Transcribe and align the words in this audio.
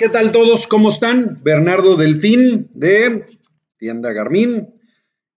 ¿Qué 0.00 0.08
tal 0.08 0.32
todos? 0.32 0.66
¿Cómo 0.66 0.88
están? 0.88 1.40
Bernardo 1.42 1.94
Delfín 1.94 2.70
de 2.72 3.26
tienda 3.76 4.14
Garmin. 4.14 4.72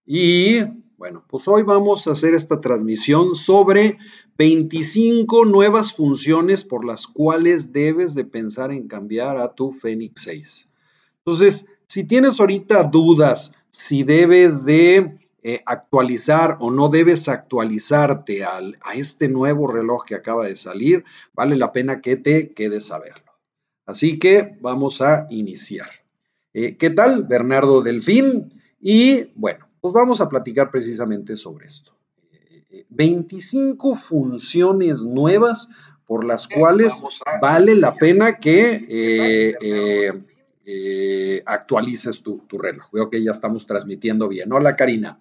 Y 0.06 0.62
bueno, 0.96 1.26
pues 1.28 1.50
hoy 1.50 1.64
vamos 1.64 2.08
a 2.08 2.12
hacer 2.12 2.34
esta 2.34 2.62
transmisión 2.62 3.36
sobre 3.36 3.98
25 4.38 5.44
nuevas 5.44 5.92
funciones 5.94 6.64
por 6.64 6.86
las 6.86 7.08
cuales 7.08 7.74
debes 7.74 8.16
de 8.16 8.24
pensar 8.24 8.72
en 8.72 8.88
cambiar 8.88 9.38
a 9.38 9.54
tu 9.54 9.74
Fenix 9.74 10.22
6. 10.22 10.72
Entonces, 11.18 11.68
si 11.88 12.06
tienes 12.06 12.40
ahorita 12.40 12.84
dudas 12.86 13.52
si 13.70 14.04
debes 14.04 14.64
de 14.64 15.18
eh, 15.44 15.62
actualizar 15.66 16.56
o 16.62 16.72
no 16.72 16.88
debes 16.88 17.28
actualizarte 17.28 18.46
a 18.46 18.62
este 18.96 19.28
nuevo 19.28 19.68
reloj 19.68 20.06
que 20.06 20.16
acaba 20.16 20.46
de 20.46 20.56
salir, 20.56 21.04
vale 21.34 21.58
la 21.58 21.74
pena 21.74 22.00
que 22.00 22.16
te 22.16 22.54
quedes 22.54 22.90
a 22.92 23.00
verlo. 23.00 23.23
Así 23.86 24.20
que 24.20 24.58
vamos 24.62 25.02
a 25.02 25.28
iniciar. 25.30 25.90
Eh, 26.54 26.78
¿Qué 26.78 26.90
tal? 26.90 27.24
Bernardo 27.24 27.82
Delfín. 27.82 28.62
Y 28.80 29.32
bueno, 29.36 29.68
pues 29.82 29.94
vamos 29.94 30.22
a 30.22 30.30
platicar 30.30 30.72
precisamente 30.72 31.36
sobre 31.38 31.68
esto. 31.68 31.94
25 32.90 33.94
eh, 33.94 33.96
funciones 33.98 35.04
nuevas 35.04 35.70
por 36.06 36.26
las 36.26 36.48
cuales 36.48 37.02
vale 37.42 37.76
la 37.76 37.96
pena 37.96 38.38
que 38.38 38.86
eh, 40.66 41.44
actualices 41.46 42.22
tu, 42.22 42.40
tu, 42.48 42.58
reloj. 42.58 42.90
Veo 42.92 43.10
que 43.10 43.24
ya 43.24 43.32
estamos 43.32 43.66
transmitiendo 43.66 44.28
bien. 44.28 44.52
Hola 44.52 44.76
Karina. 44.76 45.20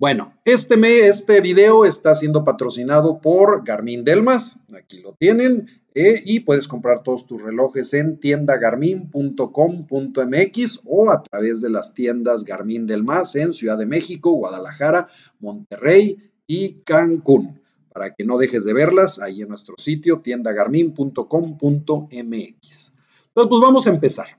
Bueno, 0.00 0.32
este, 0.46 1.08
este 1.08 1.42
video 1.42 1.84
está 1.84 2.14
siendo 2.14 2.42
patrocinado 2.42 3.20
por 3.20 3.66
Garmin 3.66 4.02
Delmas, 4.02 4.66
aquí 4.74 5.00
lo 5.00 5.12
tienen, 5.12 5.68
eh, 5.94 6.22
y 6.24 6.40
puedes 6.40 6.68
comprar 6.68 7.02
todos 7.02 7.26
tus 7.26 7.42
relojes 7.42 7.92
en 7.92 8.18
tiendagarmin.com.mx 8.18 10.80
o 10.86 11.10
a 11.10 11.22
través 11.22 11.60
de 11.60 11.68
las 11.68 11.92
tiendas 11.92 12.44
Garmin 12.44 12.86
Delmas 12.86 13.36
en 13.36 13.52
Ciudad 13.52 13.76
de 13.76 13.84
México, 13.84 14.30
Guadalajara, 14.30 15.08
Monterrey 15.38 16.30
y 16.46 16.76
Cancún. 16.84 17.60
Para 17.92 18.14
que 18.14 18.24
no 18.24 18.38
dejes 18.38 18.64
de 18.64 18.72
verlas 18.72 19.20
ahí 19.20 19.42
en 19.42 19.50
nuestro 19.50 19.74
sitio 19.76 20.20
tiendagarmin.com.mx. 20.20 22.08
Entonces, 22.08 23.50
pues 23.50 23.60
vamos 23.60 23.86
a 23.86 23.90
empezar. 23.90 24.38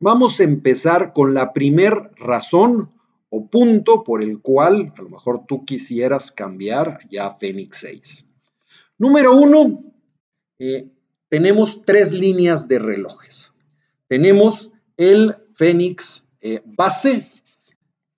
Vamos 0.00 0.40
a 0.40 0.42
empezar 0.42 1.12
con 1.12 1.32
la 1.32 1.52
primer 1.52 2.10
razón 2.16 2.95
punto 3.44 4.02
por 4.02 4.22
el 4.22 4.40
cual 4.40 4.92
a 4.96 5.02
lo 5.02 5.10
mejor 5.10 5.44
tú 5.46 5.64
quisieras 5.64 6.32
cambiar 6.32 6.98
ya 7.10 7.34
Fenix 7.34 7.78
6. 7.78 8.32
Número 8.98 9.36
uno, 9.36 9.84
eh, 10.58 10.90
tenemos 11.28 11.84
tres 11.84 12.12
líneas 12.12 12.68
de 12.68 12.78
relojes. 12.78 13.58
Tenemos 14.08 14.72
el 14.96 15.36
Fenix 15.52 16.28
eh, 16.40 16.62
base, 16.64 17.28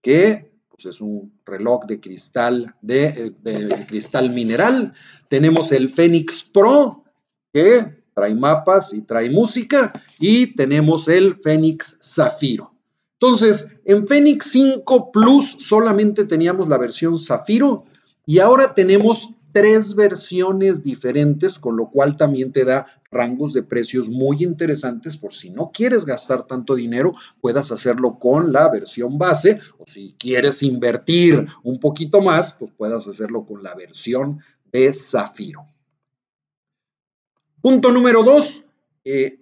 que 0.02 0.52
pues, 0.68 0.86
es 0.86 1.00
un 1.00 1.40
reloj 1.44 1.86
de 1.86 2.00
cristal, 2.00 2.74
de, 2.80 3.34
de 3.42 3.68
cristal 3.86 4.30
mineral. 4.30 4.94
Tenemos 5.28 5.72
el 5.72 5.90
Fenix 5.90 6.44
Pro, 6.44 7.04
que 7.52 8.04
trae 8.14 8.34
mapas 8.34 8.94
y 8.94 9.02
trae 9.02 9.30
música. 9.30 9.92
Y 10.18 10.54
tenemos 10.54 11.08
el 11.08 11.36
Fenix 11.36 11.98
Zafiro. 12.02 12.77
Entonces, 13.20 13.72
en 13.84 14.06
Fenix 14.06 14.46
5 14.52 15.10
Plus 15.10 15.56
solamente 15.58 16.24
teníamos 16.24 16.68
la 16.68 16.78
versión 16.78 17.18
Zafiro 17.18 17.84
y 18.24 18.38
ahora 18.38 18.74
tenemos 18.74 19.30
tres 19.52 19.96
versiones 19.96 20.84
diferentes, 20.84 21.58
con 21.58 21.76
lo 21.76 21.90
cual 21.90 22.16
también 22.16 22.52
te 22.52 22.64
da 22.64 22.86
rangos 23.10 23.52
de 23.52 23.62
precios 23.64 24.08
muy 24.08 24.44
interesantes 24.44 25.16
por 25.16 25.32
si 25.32 25.50
no 25.50 25.70
quieres 25.72 26.04
gastar 26.04 26.46
tanto 26.46 26.76
dinero, 26.76 27.14
puedas 27.40 27.72
hacerlo 27.72 28.18
con 28.20 28.52
la 28.52 28.70
versión 28.70 29.18
base 29.18 29.60
o 29.78 29.84
si 29.86 30.14
quieres 30.18 30.62
invertir 30.62 31.46
un 31.64 31.80
poquito 31.80 32.20
más, 32.20 32.52
pues 32.52 32.70
puedas 32.76 33.08
hacerlo 33.08 33.46
con 33.46 33.64
la 33.64 33.74
versión 33.74 34.40
de 34.70 34.92
Zafiro. 34.92 35.66
Punto 37.60 37.90
número 37.90 38.22
dos, 38.22 38.64
eh, 39.04 39.40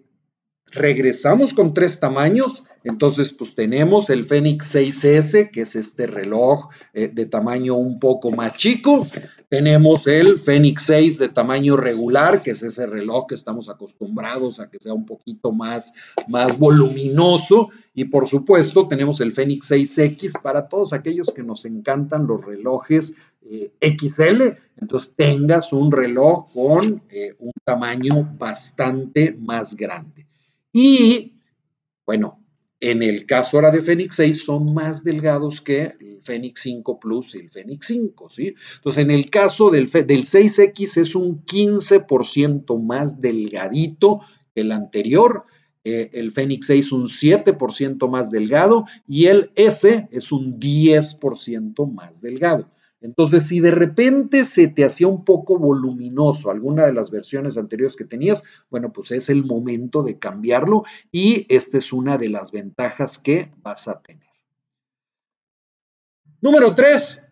regresamos 0.72 1.54
con 1.54 1.74
tres 1.74 2.00
tamaños. 2.00 2.64
Entonces, 2.84 3.32
pues 3.32 3.54
tenemos 3.54 4.10
el 4.10 4.24
Fenix 4.24 4.74
6S, 4.76 5.50
que 5.50 5.62
es 5.62 5.74
este 5.74 6.06
reloj 6.06 6.68
eh, 6.94 7.08
de 7.08 7.26
tamaño 7.26 7.74
un 7.74 7.98
poco 7.98 8.30
más 8.30 8.56
chico. 8.56 9.06
Tenemos 9.48 10.06
el 10.06 10.38
Fenix 10.38 10.82
6 10.82 11.18
de 11.18 11.28
tamaño 11.28 11.76
regular, 11.76 12.42
que 12.42 12.50
es 12.50 12.62
ese 12.62 12.86
reloj 12.86 13.26
que 13.26 13.34
estamos 13.34 13.68
acostumbrados 13.68 14.60
a 14.60 14.68
que 14.68 14.78
sea 14.80 14.92
un 14.92 15.06
poquito 15.06 15.52
más, 15.52 15.94
más 16.28 16.58
voluminoso. 16.58 17.70
Y 17.94 18.04
por 18.04 18.26
supuesto, 18.26 18.88
tenemos 18.88 19.20
el 19.20 19.32
Fenix 19.32 19.70
6X 19.70 20.42
para 20.42 20.68
todos 20.68 20.92
aquellos 20.92 21.32
que 21.32 21.42
nos 21.42 21.64
encantan 21.64 22.26
los 22.26 22.44
relojes 22.44 23.16
eh, 23.48 23.70
XL. 23.80 24.58
Entonces, 24.80 25.14
tengas 25.16 25.72
un 25.72 25.90
reloj 25.90 26.52
con 26.52 27.02
eh, 27.10 27.34
un 27.38 27.52
tamaño 27.64 28.28
bastante 28.38 29.36
más 29.38 29.76
grande. 29.76 30.26
Y 30.78 31.40
bueno, 32.04 32.44
en 32.80 33.02
el 33.02 33.24
caso 33.24 33.56
ahora 33.56 33.70
de 33.70 33.80
Fenix 33.80 34.16
6 34.16 34.44
son 34.44 34.74
más 34.74 35.02
delgados 35.04 35.62
que 35.62 35.94
el 35.98 36.20
Fenix 36.22 36.60
5 36.60 37.00
Plus 37.00 37.34
y 37.34 37.38
el 37.38 37.50
Fenix 37.50 37.86
5, 37.86 38.28
¿sí? 38.28 38.54
Entonces, 38.74 39.02
en 39.02 39.10
el 39.10 39.30
caso 39.30 39.70
del, 39.70 39.86
del 39.86 40.24
6X 40.24 41.00
es 41.00 41.14
un 41.14 41.46
15% 41.46 42.78
más 42.78 43.22
delgadito 43.22 44.20
que 44.54 44.60
el 44.60 44.70
anterior, 44.70 45.44
eh, 45.82 46.10
el 46.12 46.30
Fenix 46.32 46.66
6 46.66 46.92
un 46.92 47.04
7% 47.04 48.10
más 48.10 48.30
delgado 48.30 48.84
y 49.08 49.28
el 49.28 49.52
S 49.54 50.08
es 50.10 50.30
un 50.30 50.60
10% 50.60 51.90
más 51.90 52.20
delgado. 52.20 52.70
Entonces, 53.06 53.46
si 53.46 53.60
de 53.60 53.70
repente 53.70 54.42
se 54.42 54.66
te 54.66 54.84
hacía 54.84 55.06
un 55.06 55.24
poco 55.24 55.58
voluminoso 55.58 56.50
alguna 56.50 56.86
de 56.86 56.92
las 56.92 57.12
versiones 57.12 57.56
anteriores 57.56 57.94
que 57.94 58.04
tenías, 58.04 58.42
bueno, 58.68 58.92
pues 58.92 59.12
es 59.12 59.28
el 59.28 59.44
momento 59.44 60.02
de 60.02 60.18
cambiarlo 60.18 60.82
y 61.12 61.46
esta 61.48 61.78
es 61.78 61.92
una 61.92 62.18
de 62.18 62.28
las 62.28 62.50
ventajas 62.50 63.20
que 63.20 63.52
vas 63.62 63.86
a 63.86 64.02
tener. 64.02 64.26
Número 66.40 66.74
tres, 66.74 67.25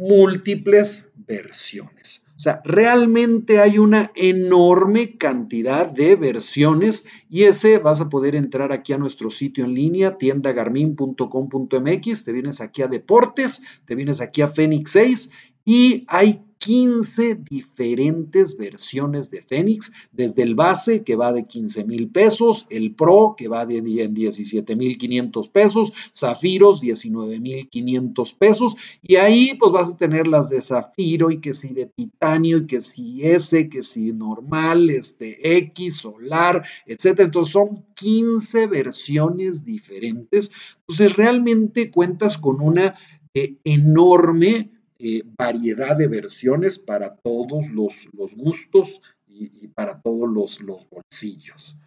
múltiples 0.00 1.12
versiones. 1.26 2.26
O 2.34 2.40
sea, 2.40 2.62
realmente 2.64 3.60
hay 3.60 3.76
una 3.76 4.10
enorme 4.14 5.18
cantidad 5.18 5.86
de 5.86 6.16
versiones 6.16 7.06
y 7.28 7.42
ese 7.42 7.76
vas 7.76 8.00
a 8.00 8.08
poder 8.08 8.34
entrar 8.34 8.72
aquí 8.72 8.94
a 8.94 8.98
nuestro 8.98 9.28
sitio 9.28 9.66
en 9.66 9.74
línea, 9.74 10.16
tiendagarmin.com.mx, 10.16 12.24
te 12.24 12.32
vienes 12.32 12.62
aquí 12.62 12.80
a 12.80 12.88
deportes, 12.88 13.62
te 13.84 13.94
vienes 13.94 14.22
aquí 14.22 14.40
a 14.40 14.48
Fenix 14.48 14.92
6 14.92 15.32
y 15.72 16.02
hay 16.08 16.40
15 16.58 17.42
diferentes 17.48 18.58
versiones 18.58 19.30
de 19.30 19.40
Fénix, 19.40 19.92
desde 20.10 20.42
el 20.42 20.56
base 20.56 21.04
que 21.04 21.14
va 21.14 21.32
de 21.32 21.46
15 21.46 21.84
mil 21.84 22.10
pesos, 22.10 22.66
el 22.70 22.96
Pro 22.96 23.36
que 23.38 23.46
va 23.46 23.64
de 23.66 23.80
17 23.80 24.74
mil 24.74 24.98
500 24.98 25.46
pesos, 25.46 25.92
Zafiros 26.12 26.80
19 26.80 27.38
mil 27.38 27.68
500 27.68 28.34
pesos 28.34 28.74
y 29.00 29.14
ahí 29.14 29.54
pues 29.60 29.70
vas 29.70 29.94
a 29.94 29.96
tener 29.96 30.26
las 30.26 30.50
de 30.50 30.60
Zafiro 30.60 31.30
y 31.30 31.40
que 31.40 31.54
si 31.54 31.72
de 31.72 31.86
titanio 31.86 32.56
y 32.58 32.66
que 32.66 32.80
si 32.80 33.24
S, 33.24 33.68
que 33.68 33.84
si 33.84 34.12
normal, 34.12 34.90
este 34.90 35.56
X, 35.58 35.98
solar, 35.98 36.66
etcétera. 36.84 37.26
Entonces 37.26 37.52
son 37.52 37.84
15 37.94 38.66
versiones 38.66 39.64
diferentes. 39.64 40.50
Entonces 40.80 41.16
realmente 41.16 41.92
cuentas 41.92 42.38
con 42.38 42.60
una 42.60 42.96
eh, 43.34 43.54
enorme 43.62 44.68
eh, 45.02 45.22
variedad 45.38 45.96
de 45.96 46.08
versiones 46.08 46.78
para 46.78 47.16
todos 47.16 47.68
los, 47.70 48.06
gustos 48.36 49.00
y, 49.26 49.68
para 49.68 49.98
todos 50.00 50.28
los, 50.28 50.60
los 50.60 50.86
bolsillos. 50.90 51.80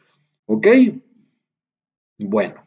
¿Ok? 0.48 0.68
Bueno. 2.18 2.66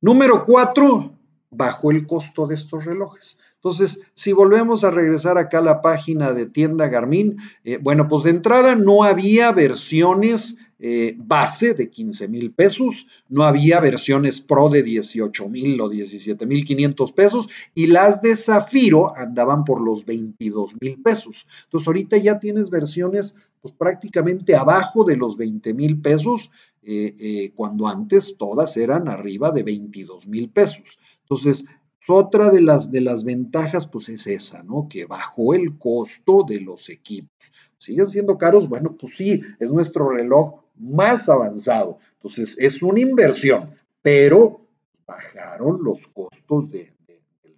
Número 0.00 0.42
cuatro, 0.42 1.18
bajó 1.50 1.90
el 1.90 2.06
costo 2.06 2.46
de 2.46 2.54
estos 2.54 2.86
relojes. 2.86 3.38
Entonces, 3.58 4.02
si 4.14 4.32
volvemos 4.32 4.84
a 4.84 4.92
regresar 4.92 5.36
acá 5.36 5.58
a 5.58 5.62
la 5.62 5.82
página 5.82 6.32
de 6.32 6.46
tienda 6.46 6.88
Garmin, 6.88 7.38
eh, 7.64 7.78
bueno, 7.82 8.06
pues 8.06 8.22
de 8.22 8.30
entrada 8.30 8.76
no 8.76 9.02
había 9.02 9.50
versiones 9.50 10.60
eh, 10.78 11.16
base 11.18 11.74
de 11.74 11.90
15 11.90 12.28
mil 12.28 12.52
pesos, 12.52 13.08
no 13.28 13.42
había 13.42 13.80
versiones 13.80 14.40
Pro 14.40 14.68
de 14.68 14.84
18 14.84 15.48
mil 15.48 15.80
o 15.80 15.88
17 15.88 16.46
mil 16.46 16.64
500 16.64 17.10
pesos 17.10 17.48
y 17.74 17.88
las 17.88 18.22
de 18.22 18.36
Zafiro 18.36 19.12
andaban 19.16 19.64
por 19.64 19.80
los 19.80 20.06
22 20.06 20.76
mil 20.80 21.02
pesos. 21.02 21.48
Entonces 21.64 21.88
ahorita 21.88 22.16
ya 22.16 22.38
tienes 22.38 22.70
versiones 22.70 23.34
pues 23.60 23.74
prácticamente 23.74 24.54
abajo 24.54 25.02
de 25.02 25.16
los 25.16 25.36
20 25.36 25.74
mil 25.74 26.00
pesos, 26.00 26.52
eh, 26.90 27.50
cuando 27.56 27.88
antes 27.88 28.36
todas 28.38 28.76
eran 28.76 29.08
arriba 29.08 29.50
de 29.50 29.64
22 29.64 30.28
mil 30.28 30.48
pesos. 30.48 30.96
Entonces, 31.22 31.66
otra 32.08 32.50
de 32.50 32.60
las, 32.60 32.90
de 32.90 33.00
las 33.00 33.24
ventajas, 33.24 33.86
pues 33.86 34.08
es 34.08 34.26
esa, 34.26 34.62
¿no? 34.62 34.88
Que 34.88 35.04
bajó 35.04 35.54
el 35.54 35.78
costo 35.78 36.44
de 36.46 36.60
los 36.60 36.88
equipos. 36.88 37.52
¿Siguen 37.76 38.08
siendo 38.08 38.38
caros? 38.38 38.68
Bueno, 38.68 38.96
pues 38.98 39.16
sí, 39.16 39.42
es 39.58 39.70
nuestro 39.72 40.10
reloj 40.10 40.60
más 40.76 41.28
avanzado. 41.28 41.98
Entonces, 42.14 42.56
es 42.58 42.82
una 42.82 43.00
inversión, 43.00 43.74
pero 44.02 44.60
bajaron 45.06 45.82
los 45.82 46.06
costos 46.08 46.70
del 46.70 46.92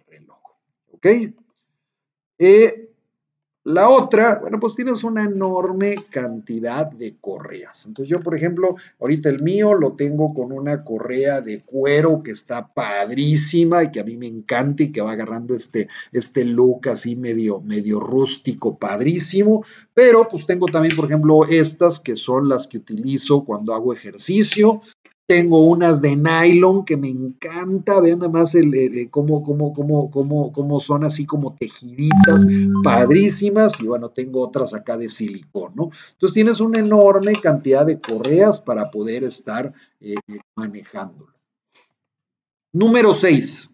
reloj. 0.07 0.39
¿Ok? 0.91 1.05
Eh, 2.39 2.90
la 3.63 3.89
otra, 3.89 4.39
bueno, 4.41 4.59
pues 4.59 4.73
tienes 4.73 5.03
una 5.03 5.23
enorme 5.23 5.95
cantidad 6.09 6.89
de 6.89 7.15
correas. 7.21 7.85
Entonces 7.85 8.09
yo, 8.09 8.17
por 8.23 8.35
ejemplo, 8.35 8.75
ahorita 8.99 9.29
el 9.29 9.43
mío 9.43 9.75
lo 9.75 9.93
tengo 9.93 10.33
con 10.33 10.51
una 10.51 10.83
correa 10.83 11.41
de 11.41 11.61
cuero 11.61 12.23
que 12.23 12.31
está 12.31 12.73
padrísima 12.73 13.83
y 13.83 13.91
que 13.91 13.99
a 13.99 14.03
mí 14.03 14.17
me 14.17 14.25
encanta 14.25 14.81
y 14.81 14.91
que 14.91 15.01
va 15.01 15.11
agarrando 15.11 15.53
este, 15.53 15.89
este 16.11 16.43
look 16.43 16.89
así 16.89 17.15
medio, 17.15 17.61
medio 17.61 17.99
rústico, 17.99 18.79
padrísimo. 18.79 19.63
Pero 19.93 20.27
pues 20.27 20.47
tengo 20.47 20.65
también, 20.65 20.95
por 20.95 21.05
ejemplo, 21.05 21.45
estas 21.47 21.99
que 21.99 22.15
son 22.15 22.49
las 22.49 22.65
que 22.65 22.79
utilizo 22.79 23.45
cuando 23.45 23.75
hago 23.75 23.93
ejercicio. 23.93 24.81
Tengo 25.31 25.63
unas 25.63 26.01
de 26.01 26.17
nylon 26.17 26.83
que 26.83 26.97
me 26.97 27.07
encanta. 27.07 28.01
Vean 28.01 28.19
nada 28.19 28.29
más 28.29 28.53
cómo, 29.11 29.41
cómo, 29.45 29.73
cómo, 29.73 30.51
cómo, 30.51 30.79
son 30.81 31.05
así 31.05 31.25
como 31.25 31.55
tejiditas, 31.55 32.45
padrísimas. 32.83 33.79
Y 33.79 33.87
bueno, 33.87 34.09
tengo 34.09 34.41
otras 34.41 34.73
acá 34.73 34.97
de 34.97 35.07
silicón. 35.07 35.71
Entonces 35.77 36.33
tienes 36.33 36.59
una 36.59 36.79
enorme 36.79 37.31
cantidad 37.37 37.85
de 37.85 38.01
correas 38.01 38.59
para 38.59 38.91
poder 38.91 39.23
estar 39.23 39.71
eh, 40.01 40.15
manejándolo. 40.53 41.31
Número 42.73 43.13
6. 43.13 43.73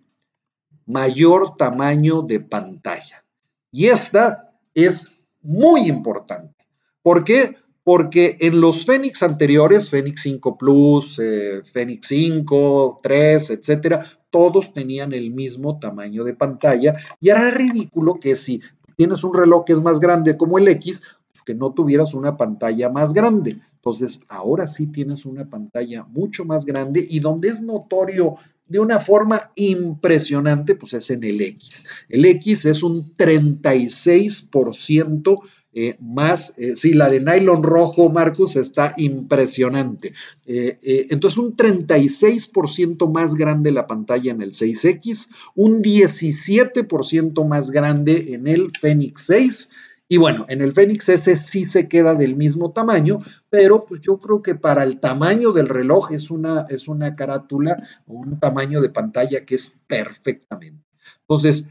Mayor 0.85 1.57
tamaño 1.57 2.21
de 2.21 2.39
pantalla. 2.39 3.25
Y 3.71 3.87
esta 3.87 4.53
es 4.75 5.11
muy 5.41 5.87
importante. 5.87 6.53
¿Por 7.01 7.23
qué? 7.23 7.55
Porque 7.87 8.35
en 8.41 8.59
los 8.59 8.85
Fénix 8.85 9.23
anteriores, 9.23 9.89
Fénix 9.89 10.23
5 10.23 10.57
Plus, 10.57 11.19
eh, 11.23 11.61
Fénix 11.71 12.09
5, 12.09 12.97
3, 13.01 13.49
etcétera, 13.51 14.05
todos 14.29 14.73
tenían 14.73 15.13
el 15.13 15.31
mismo 15.31 15.79
tamaño 15.79 16.25
de 16.25 16.33
pantalla 16.33 16.97
y 17.21 17.29
era 17.29 17.49
ridículo 17.49 18.15
que 18.15 18.35
si 18.35 18.59
tienes 18.97 19.23
un 19.23 19.33
reloj 19.33 19.63
que 19.63 19.71
es 19.71 19.79
más 19.79 20.01
grande 20.01 20.35
como 20.35 20.57
el 20.57 20.67
X, 20.67 21.01
pues 21.31 21.43
que 21.43 21.55
no 21.55 21.71
tuvieras 21.71 22.13
una 22.13 22.35
pantalla 22.35 22.89
más 22.89 23.13
grande. 23.13 23.61
Entonces, 23.75 24.19
ahora 24.27 24.67
sí 24.67 24.87
tienes 24.87 25.25
una 25.25 25.49
pantalla 25.49 26.03
mucho 26.03 26.43
más 26.43 26.65
grande 26.65 27.07
y 27.09 27.21
donde 27.21 27.47
es 27.47 27.61
notorio 27.61 28.35
de 28.67 28.79
una 28.79 28.99
forma 28.99 29.51
impresionante, 29.55 30.75
pues 30.75 30.93
es 30.93 31.09
en 31.09 31.23
el 31.23 31.39
X. 31.39 31.85
El 32.09 32.25
X 32.25 32.65
es 32.65 32.83
un 32.83 33.15
36% 33.15 35.39
eh, 35.73 35.95
más, 35.99 36.57
eh, 36.57 36.75
sí, 36.75 36.93
la 36.93 37.09
de 37.09 37.19
nylon 37.19 37.61
rojo, 37.61 38.09
Marcus, 38.09 38.55
está 38.55 38.93
impresionante. 38.97 40.13
Eh, 40.45 41.07
entonces, 41.09 41.37
un 41.37 41.55
36% 41.55 43.11
más 43.11 43.35
grande 43.35 43.71
la 43.71 43.85
pantalla 43.85 44.31
en 44.31 44.41
el 44.41 44.53
6X, 44.53 45.29
un 45.55 45.83
17% 45.83 47.45
más 47.47 47.71
grande 47.71 48.33
en 48.33 48.47
el 48.47 48.71
Fenix 48.79 49.23
6. 49.27 49.71
Y 50.09 50.17
bueno, 50.17 50.45
en 50.47 50.61
el 50.61 50.71
Fenix 50.71 51.09
S 51.09 51.35
sí 51.35 51.65
se 51.65 51.89
queda 51.89 52.15
del 52.15 52.37
mismo 52.37 52.71
tamaño, 52.71 53.19
pero 53.49 53.85
pues 53.85 53.99
yo 53.99 54.19
creo 54.19 54.41
que 54.41 54.55
para 54.55 54.83
el 54.83 55.01
tamaño 55.01 55.51
del 55.51 55.67
reloj 55.67 56.13
es 56.13 56.31
una, 56.31 56.65
es 56.69 56.87
una 56.87 57.15
carátula 57.15 57.75
o 58.07 58.13
un 58.13 58.39
tamaño 58.39 58.79
de 58.79 58.89
pantalla 58.89 59.45
que 59.45 59.55
es 59.55 59.81
perfectamente. 59.85 60.81
Entonces, 61.21 61.67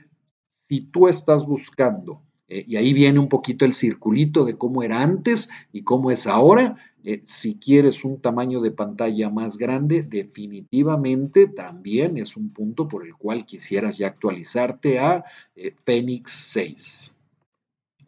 si 0.55 0.83
tú 0.83 1.09
estás 1.09 1.47
buscando 1.47 2.26
eh, 2.49 2.65
y 2.67 2.77
ahí 2.77 2.93
viene 2.93 3.19
un 3.19 3.29
poquito 3.29 3.65
el 3.65 3.75
circulito 3.75 4.45
de 4.45 4.57
cómo 4.57 4.83
era 4.83 5.03
antes 5.03 5.49
y 5.73 5.83
cómo 5.83 6.11
es 6.11 6.27
ahora. 6.27 6.77
Eh, 7.05 7.23
si 7.25 7.57
quieres 7.57 8.05
un 8.05 8.21
tamaño 8.21 8.61
de 8.61 8.73
pantalla 8.73 9.31
más 9.31 9.59
grande, 9.59 10.03
definitivamente 10.03 11.47
también 11.47 12.19
es 12.19 12.37
un 12.37 12.53
punto 12.53 12.89
por 12.89 13.07
el 13.07 13.15
cual 13.15 13.45
quisieras 13.45 13.99
ya 13.99 14.09
actualizarte 14.09 14.99
a 14.99 15.25
eh, 15.55 15.75
Phoenix 15.85 16.33
6. 16.33 17.17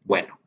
Bueno, 0.05 0.39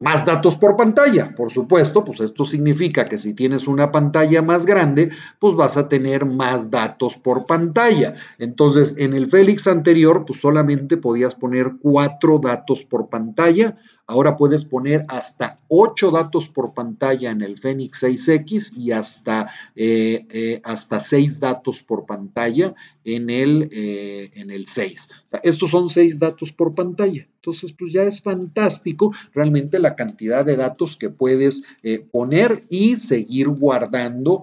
más 0.00 0.24
datos 0.24 0.56
por 0.56 0.76
pantalla, 0.76 1.34
por 1.36 1.52
supuesto, 1.52 2.02
pues 2.02 2.20
esto 2.20 2.44
significa 2.44 3.04
que 3.04 3.18
si 3.18 3.34
tienes 3.34 3.68
una 3.68 3.92
pantalla 3.92 4.40
más 4.40 4.64
grande, 4.64 5.10
pues 5.38 5.54
vas 5.54 5.76
a 5.76 5.90
tener 5.90 6.24
más 6.24 6.70
datos 6.70 7.18
por 7.18 7.44
pantalla. 7.46 8.14
Entonces, 8.38 8.94
en 8.96 9.12
el 9.12 9.28
Félix 9.28 9.66
anterior, 9.66 10.24
pues 10.26 10.40
solamente 10.40 10.96
podías 10.96 11.34
poner 11.34 11.72
cuatro 11.82 12.38
datos 12.38 12.82
por 12.82 13.10
pantalla. 13.10 13.76
Ahora 14.10 14.36
puedes 14.36 14.64
poner 14.64 15.04
hasta 15.06 15.58
8 15.68 16.10
datos 16.10 16.48
por 16.48 16.74
pantalla 16.74 17.30
en 17.30 17.42
el 17.42 17.56
Fenix 17.56 18.02
6X 18.02 18.76
y 18.76 18.90
hasta, 18.90 19.52
eh, 19.76 20.26
eh, 20.30 20.60
hasta 20.64 20.98
6 20.98 21.38
datos 21.38 21.80
por 21.84 22.06
pantalla 22.06 22.74
en 23.04 23.30
el, 23.30 23.68
eh, 23.70 24.32
en 24.34 24.50
el 24.50 24.66
6. 24.66 25.10
estos 25.44 25.70
son 25.70 25.88
6 25.88 26.18
datos 26.18 26.50
por 26.50 26.74
pantalla. 26.74 27.28
Entonces, 27.36 27.72
pues 27.72 27.92
ya 27.92 28.02
es 28.02 28.20
fantástico 28.20 29.14
realmente 29.32 29.78
la 29.78 29.94
cantidad 29.94 30.44
de 30.44 30.56
datos 30.56 30.96
que 30.96 31.10
puedes 31.10 31.62
poner 32.10 32.64
y 32.68 32.96
seguir 32.96 33.46
guardando 33.48 34.42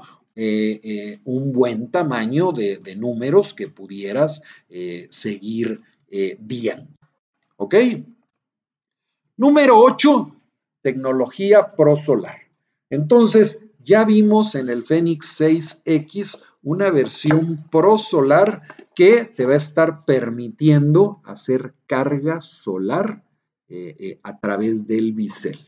un 1.25 1.51
buen 1.51 1.91
tamaño 1.91 2.53
de, 2.53 2.77
de 2.77 2.95
números 2.95 3.53
que 3.53 3.67
pudieras 3.67 4.43
seguir 5.09 5.81
viendo. 6.39 6.87
¿Ok? 7.57 7.75
Número 9.39 9.79
8, 9.79 10.35
tecnología 10.81 11.75
prosolar. 11.75 12.37
Entonces, 12.89 13.61
ya 13.83 14.03
vimos 14.03 14.55
en 14.55 14.67
el 14.69 14.83
Fenix 14.83 15.39
6X 15.39 16.41
una 16.63 16.89
versión 16.89 17.63
prosolar 17.69 18.63
que 18.95 19.25
te 19.25 19.45
va 19.45 19.53
a 19.53 19.57
estar 19.57 20.03
permitiendo 20.05 21.21
hacer 21.23 21.75
carga 21.85 22.41
solar 22.41 23.23
eh, 23.69 23.95
eh, 23.99 24.19
a 24.23 24.39
través 24.39 24.87
del 24.87 25.13
bisel. 25.13 25.59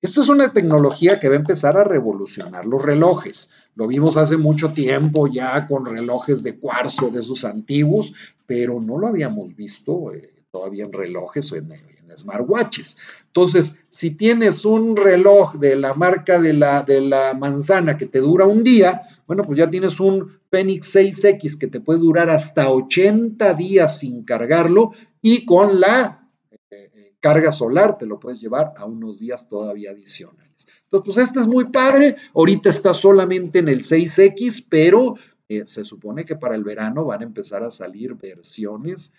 Esta 0.00 0.20
es 0.20 0.28
una 0.28 0.52
tecnología 0.52 1.18
que 1.18 1.28
va 1.28 1.34
a 1.34 1.38
empezar 1.38 1.76
a 1.76 1.82
revolucionar 1.82 2.66
los 2.66 2.80
relojes. 2.80 3.50
Lo 3.74 3.88
vimos 3.88 4.16
hace 4.16 4.36
mucho 4.36 4.72
tiempo 4.72 5.26
ya 5.26 5.66
con 5.66 5.84
relojes 5.84 6.44
de 6.44 6.56
cuarzo 6.56 7.10
de 7.10 7.18
esos 7.18 7.44
antiguos, 7.44 8.14
pero 8.46 8.80
no 8.80 8.96
lo 8.96 9.08
habíamos 9.08 9.56
visto 9.56 10.12
eh, 10.14 10.37
todavía 10.50 10.84
en 10.84 10.92
relojes 10.92 11.52
o 11.52 11.56
en, 11.56 11.72
smartwatches. 12.16 12.96
Entonces, 13.26 13.84
si 13.90 14.16
tienes 14.16 14.64
un 14.64 14.96
reloj 14.96 15.54
de 15.54 15.76
la 15.76 15.94
marca 15.94 16.40
de 16.40 16.52
la, 16.52 16.82
de 16.82 17.00
la 17.00 17.34
manzana 17.34 17.96
que 17.96 18.06
te 18.06 18.18
dura 18.18 18.46
un 18.46 18.64
día, 18.64 19.02
bueno, 19.26 19.42
pues 19.44 19.58
ya 19.58 19.70
tienes 19.70 20.00
un 20.00 20.38
Fenix 20.50 20.96
6X 20.96 21.58
que 21.58 21.66
te 21.66 21.80
puede 21.80 22.00
durar 22.00 22.30
hasta 22.30 22.70
80 22.70 23.54
días 23.54 24.00
sin 24.00 24.24
cargarlo 24.24 24.92
y 25.20 25.44
con 25.44 25.78
la 25.80 26.26
eh, 26.50 26.56
eh, 26.70 27.12
carga 27.20 27.52
solar 27.52 27.98
te 27.98 28.06
lo 28.06 28.18
puedes 28.18 28.40
llevar 28.40 28.72
a 28.76 28.86
unos 28.86 29.18
días 29.18 29.48
todavía 29.48 29.90
adicionales. 29.90 30.66
Entonces, 30.84 31.04
pues 31.04 31.18
este 31.18 31.40
es 31.40 31.46
muy 31.46 31.66
padre. 31.66 32.16
Ahorita 32.34 32.70
está 32.70 32.94
solamente 32.94 33.58
en 33.58 33.68
el 33.68 33.80
6X, 33.80 34.66
pero 34.68 35.16
eh, 35.48 35.62
se 35.66 35.84
supone 35.84 36.24
que 36.24 36.36
para 36.36 36.54
el 36.54 36.64
verano 36.64 37.04
van 37.04 37.20
a 37.20 37.26
empezar 37.26 37.62
a 37.62 37.70
salir 37.70 38.14
versiones 38.14 39.12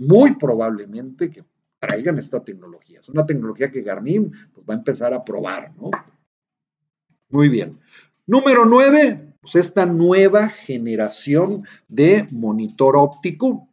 muy 0.00 0.34
probablemente 0.36 1.28
que 1.28 1.44
traigan 1.78 2.18
esta 2.18 2.42
tecnología. 2.42 3.00
Es 3.00 3.08
una 3.10 3.26
tecnología 3.26 3.70
que 3.70 3.82
Garmin 3.82 4.32
pues, 4.52 4.66
va 4.68 4.74
a 4.74 4.78
empezar 4.78 5.12
a 5.12 5.24
probar, 5.24 5.74
¿no? 5.76 5.90
Muy 7.28 7.48
bien. 7.48 7.78
Número 8.26 8.64
nueve, 8.64 9.34
pues 9.42 9.56
esta 9.56 9.84
nueva 9.86 10.48
generación 10.48 11.64
de 11.88 12.26
monitor 12.30 12.96
óptico. 12.96 13.68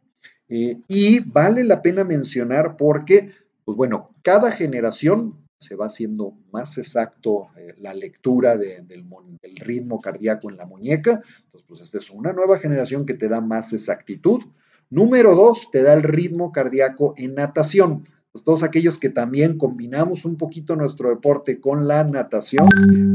Eh, 0.50 0.80
y 0.86 1.20
vale 1.20 1.64
la 1.64 1.82
pena 1.82 2.04
mencionar 2.04 2.76
porque, 2.76 3.32
pues 3.64 3.76
bueno, 3.76 4.10
cada 4.22 4.52
generación 4.52 5.34
se 5.58 5.76
va 5.76 5.86
haciendo 5.86 6.34
más 6.52 6.78
exacto 6.78 7.48
eh, 7.56 7.74
la 7.78 7.92
lectura 7.92 8.56
del, 8.56 8.86
del, 8.86 9.56
ritmo 9.56 10.00
cardíaco 10.00 10.50
en 10.50 10.56
la 10.56 10.66
muñeca. 10.66 11.22
Entonces, 11.44 11.64
pues 11.66 11.80
esta 11.80 11.98
es 11.98 12.10
una 12.10 12.32
nueva 12.32 12.58
generación 12.58 13.06
que 13.06 13.14
te 13.14 13.28
da 13.28 13.40
más 13.40 13.72
exactitud. 13.72 14.42
Número 14.90 15.34
dos, 15.34 15.70
te 15.70 15.82
da 15.82 15.92
el 15.94 16.02
ritmo 16.02 16.52
cardíaco 16.52 17.14
en 17.16 17.34
natación. 17.34 18.04
Todos 18.44 18.62
aquellos 18.62 18.98
que 18.98 19.10
también 19.10 19.58
combinamos 19.58 20.24
un 20.24 20.36
poquito 20.36 20.76
nuestro 20.76 21.08
deporte 21.10 21.60
con 21.60 21.88
la 21.88 22.04
natación, 22.04 22.68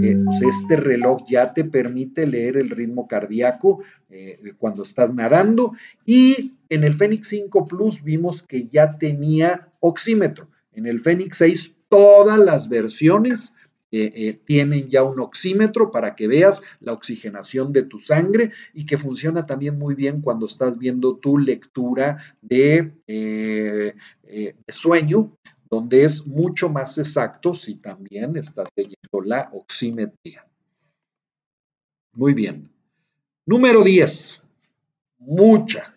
eh, 0.03 0.17
pues 0.23 0.41
este 0.41 0.75
reloj 0.75 1.23
ya 1.29 1.53
te 1.53 1.63
permite 1.63 2.27
leer 2.27 2.57
el 2.57 2.69
ritmo 2.69 3.07
cardíaco 3.07 3.83
eh, 4.09 4.53
cuando 4.57 4.83
estás 4.83 5.13
nadando. 5.13 5.73
Y 6.05 6.53
en 6.69 6.83
el 6.83 6.93
Fenix 6.95 7.27
5 7.27 7.65
Plus 7.67 8.03
vimos 8.03 8.43
que 8.43 8.67
ya 8.67 8.97
tenía 8.97 9.69
oxímetro. 9.79 10.49
En 10.73 10.87
el 10.87 10.99
Fenix 10.99 11.37
6 11.37 11.75
todas 11.89 12.39
las 12.39 12.69
versiones 12.69 13.53
eh, 13.95 14.41
tienen 14.43 14.89
ya 14.89 15.03
un 15.03 15.19
oxímetro 15.19 15.91
para 15.91 16.15
que 16.15 16.27
veas 16.27 16.63
la 16.79 16.93
oxigenación 16.93 17.71
de 17.71 17.83
tu 17.83 17.99
sangre 17.99 18.51
y 18.73 18.87
que 18.87 18.97
funciona 18.97 19.45
también 19.45 19.77
muy 19.77 19.93
bien 19.93 20.21
cuando 20.21 20.47
estás 20.47 20.79
viendo 20.79 21.17
tu 21.17 21.37
lectura 21.37 22.17
de, 22.41 22.93
eh, 23.05 23.93
eh, 24.23 24.55
sueño 24.67 25.37
donde 25.69 26.05
es 26.05 26.25
mucho 26.25 26.69
más 26.69 26.97
exacto 26.97 27.53
si 27.53 27.75
también 27.75 28.35
estás 28.35 28.67
leyendo 28.75 29.21
la 29.23 29.49
oximetría. 29.53 30.45
Muy 32.13 32.33
bien. 32.33 32.71
Número 33.45 33.83
10. 33.83 34.43
Mucha, 35.19 35.95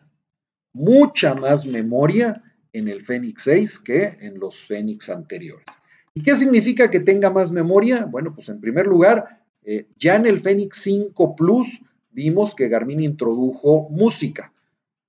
mucha 0.72 1.34
más 1.34 1.64
memoria 1.64 2.42
en 2.72 2.88
el 2.88 3.00
Fénix 3.02 3.42
6 3.44 3.78
que 3.78 4.18
en 4.20 4.38
los 4.38 4.66
Fénix 4.66 5.08
anteriores. 5.08 5.80
¿Y 6.16 6.22
qué 6.22 6.34
significa 6.34 6.90
que 6.90 7.00
tenga 7.00 7.28
más 7.28 7.52
memoria? 7.52 8.06
Bueno, 8.06 8.34
pues 8.34 8.48
en 8.48 8.58
primer 8.58 8.86
lugar, 8.86 9.42
eh, 9.62 9.86
ya 9.98 10.16
en 10.16 10.24
el 10.24 10.40
Fénix 10.40 10.78
5 10.78 11.36
Plus 11.36 11.82
vimos 12.10 12.54
que 12.54 12.70
Garmin 12.70 13.00
introdujo 13.00 13.90
música. 13.90 14.50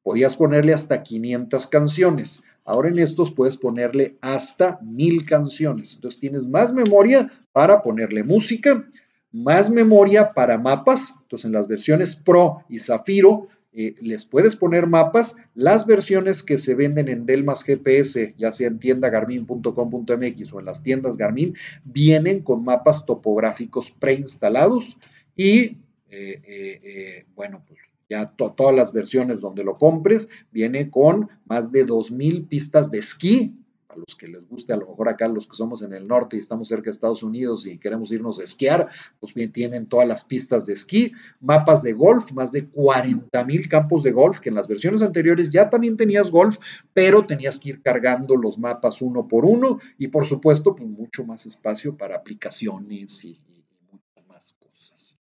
Podías 0.04 0.36
ponerle 0.36 0.74
hasta 0.74 1.04
500 1.04 1.68
canciones. 1.68 2.44
Ahora 2.66 2.90
en 2.90 3.00
estos 3.00 3.32
puedes 3.32 3.56
ponerle 3.56 4.18
hasta 4.20 4.80
1000 4.82 5.26
canciones. 5.26 5.96
Entonces 5.96 6.20
tienes 6.20 6.46
más 6.46 6.74
memoria 6.74 7.32
para 7.54 7.82
ponerle 7.84 8.26
música, 8.26 8.86
más 9.32 9.70
memoria 9.70 10.34
para 10.34 10.58
mapas. 10.58 11.14
Entonces 11.22 11.46
en 11.46 11.54
las 11.54 11.70
versiones 11.70 12.18
Pro 12.18 12.66
y 12.68 12.80
Zafiro 12.80 13.48
eh, 13.74 13.96
les 14.02 14.26
puedes 14.26 14.56
poner 14.56 14.88
mapas. 14.88 15.38
Las 15.54 15.86
versiones 15.86 16.44
que 16.44 16.58
se 16.58 16.76
venden 16.76 17.08
en 17.10 17.26
Delmas 17.26 17.64
GPS, 17.64 18.34
ya 18.38 18.52
sea 18.52 18.68
en 18.68 18.80
tiendagarmin.com.mx 18.80 20.54
o 20.54 20.60
en 20.60 20.66
las 20.66 20.84
tiendas 20.84 21.18
Garmin, 21.18 21.56
vienen 21.84 22.42
con 22.42 22.64
mapas 22.64 23.06
topográficos 23.06 23.92
preinstalados 23.92 24.98
y 25.36 25.78
eh, 26.10 26.42
eh, 26.44 27.26
bueno, 27.36 27.64
pues 27.68 27.80
ya 28.10 28.32
todas 28.36 28.74
las 28.74 28.94
versiones 28.94 29.42
donde 29.42 29.64
lo 29.64 29.76
compres, 29.76 30.30
viene 30.52 30.90
con 30.90 31.30
más 31.46 31.72
de 31.72 31.86
2.000 31.86 32.48
pistas 32.48 32.90
de 32.90 33.00
esquí. 33.00 33.58
Los 33.98 34.16
que 34.16 34.28
les 34.28 34.48
guste, 34.48 34.74
a 34.74 34.78
lo 34.78 34.88
mejor 34.88 35.10
acá 35.10 35.28
los 35.28 35.48
que 35.48 35.56
somos 35.56 35.82
en 35.82 35.94
el 35.94 36.08
norte 36.08 36.36
y 36.36 36.40
estamos 36.40 36.68
cerca 36.68 36.86
de 36.86 36.92
Estados 36.92 37.24
Unidos 37.24 37.66
y 37.66 37.80
queremos 37.80 38.12
irnos 38.12 38.40
a 38.40 38.44
esquiar, 38.44 38.90
pues 39.20 39.34
bien 39.34 39.52
tienen 39.52 39.88
todas 39.88 40.08
las 40.08 40.24
pistas 40.24 40.66
de 40.66 40.74
esquí, 40.74 41.14
mapas 41.40 41.82
de 41.82 41.94
golf, 41.94 42.32
más 42.32 42.52
de 42.52 42.72
40.000 42.72 43.68
campos 43.68 44.04
de 44.04 44.12
golf, 44.12 44.40
que 44.40 44.50
en 44.50 44.56
las 44.56 44.68
versiones 44.68 45.02
anteriores 45.02 45.50
ya 45.50 45.70
también 45.70 45.98
tenías 45.98 46.30
golf, 46.30 46.58
pero 46.94 47.26
tenías 47.26 47.60
que 47.60 47.70
ir 47.70 47.82
cargando 47.82 48.36
los 48.36 48.60
mapas 48.60 49.02
uno 49.02 49.28
por 49.28 49.46
uno 49.46 49.80
y 49.98 50.10
por 50.10 50.26
supuesto, 50.26 50.76
pues 50.76 50.90
mucho 50.90 51.26
más 51.26 51.46
espacio 51.46 51.98
para 51.98 52.18
aplicaciones 52.18 53.26
y, 53.26 53.40
y 53.48 53.64
muchas 53.92 54.28
más 54.28 54.54
cosas. 54.60 55.18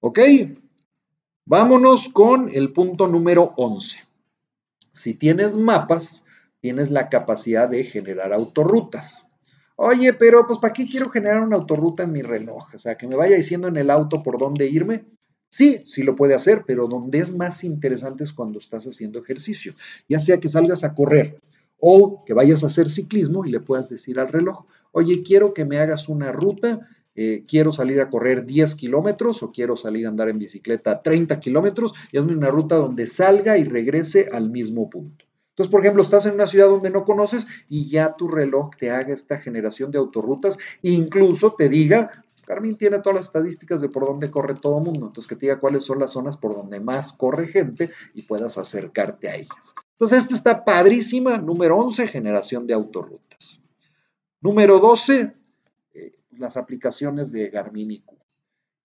¿Ok? 0.00 0.20
Vámonos 1.44 2.08
con 2.08 2.50
el 2.52 2.72
punto 2.72 3.06
número 3.06 3.54
11. 3.56 4.00
Si 4.90 5.14
tienes 5.14 5.56
mapas, 5.56 6.25
tienes 6.66 6.90
la 6.90 7.08
capacidad 7.08 7.68
de 7.68 7.84
generar 7.84 8.32
autorrutas. 8.32 9.30
Oye, 9.76 10.12
pero 10.14 10.48
pues 10.48 10.58
¿para 10.58 10.72
qué 10.72 10.88
quiero 10.88 11.08
generar 11.12 11.40
una 11.40 11.54
autorruta 11.54 12.02
en 12.02 12.10
mi 12.10 12.22
reloj? 12.22 12.66
O 12.74 12.78
sea, 12.78 12.96
que 12.96 13.06
me 13.06 13.14
vaya 13.14 13.36
diciendo 13.36 13.68
en 13.68 13.76
el 13.76 13.88
auto 13.88 14.20
por 14.20 14.36
dónde 14.36 14.66
irme. 14.66 15.04
Sí, 15.48 15.82
sí 15.86 16.02
lo 16.02 16.16
puede 16.16 16.34
hacer, 16.34 16.64
pero 16.66 16.88
donde 16.88 17.20
es 17.20 17.32
más 17.32 17.62
interesante 17.62 18.24
es 18.24 18.32
cuando 18.32 18.58
estás 18.58 18.84
haciendo 18.84 19.20
ejercicio, 19.20 19.76
ya 20.08 20.18
sea 20.18 20.40
que 20.40 20.48
salgas 20.48 20.82
a 20.82 20.92
correr 20.92 21.38
o 21.78 22.24
que 22.26 22.34
vayas 22.34 22.64
a 22.64 22.66
hacer 22.66 22.88
ciclismo 22.88 23.46
y 23.46 23.52
le 23.52 23.60
puedas 23.60 23.88
decir 23.88 24.18
al 24.18 24.26
reloj, 24.26 24.64
oye, 24.90 25.22
quiero 25.22 25.54
que 25.54 25.64
me 25.64 25.78
hagas 25.78 26.08
una 26.08 26.32
ruta 26.32 26.88
eh, 27.14 27.44
quiero 27.46 27.70
salir 27.70 28.00
a 28.00 28.10
correr 28.10 28.44
10 28.44 28.74
kilómetros 28.74 29.44
o 29.44 29.52
quiero 29.52 29.76
salir 29.76 30.04
a 30.04 30.08
andar 30.08 30.30
en 30.30 30.40
bicicleta 30.40 31.00
30 31.00 31.38
kilómetros 31.38 31.94
y 32.10 32.18
hazme 32.18 32.34
una 32.34 32.50
ruta 32.50 32.74
donde 32.74 33.06
salga 33.06 33.56
y 33.56 33.62
regrese 33.62 34.28
al 34.32 34.50
mismo 34.50 34.90
punto. 34.90 35.25
Entonces, 35.56 35.72
por 35.72 35.80
ejemplo, 35.80 36.02
estás 36.02 36.26
en 36.26 36.34
una 36.34 36.44
ciudad 36.44 36.66
donde 36.66 36.90
no 36.90 37.04
conoces 37.04 37.46
y 37.70 37.88
ya 37.88 38.14
tu 38.14 38.28
reloj 38.28 38.72
te 38.78 38.90
haga 38.90 39.14
esta 39.14 39.38
generación 39.38 39.90
de 39.90 39.96
autorrutas, 39.96 40.58
incluso 40.82 41.54
te 41.54 41.70
diga, 41.70 42.10
Carmen 42.44 42.76
tiene 42.76 42.98
todas 42.98 43.16
las 43.16 43.26
estadísticas 43.26 43.80
de 43.80 43.88
por 43.88 44.04
dónde 44.04 44.30
corre 44.30 44.52
todo 44.52 44.76
el 44.76 44.84
mundo, 44.84 45.06
entonces 45.06 45.26
que 45.26 45.34
te 45.34 45.46
diga 45.46 45.58
cuáles 45.58 45.82
son 45.82 45.98
las 45.98 46.12
zonas 46.12 46.36
por 46.36 46.54
donde 46.54 46.78
más 46.78 47.14
corre 47.14 47.48
gente 47.48 47.90
y 48.12 48.22
puedas 48.22 48.58
acercarte 48.58 49.30
a 49.30 49.36
ellas. 49.36 49.74
Entonces, 49.92 50.18
esta 50.18 50.34
está 50.34 50.64
padrísima, 50.64 51.38
número 51.38 51.78
11, 51.78 52.06
generación 52.06 52.66
de 52.66 52.74
autorrutas. 52.74 53.62
Número 54.42 54.78
12, 54.78 55.32
las 56.38 56.58
aplicaciones 56.58 57.32
de 57.32 57.48
Garmin 57.48 57.92
IQ. 57.92 58.10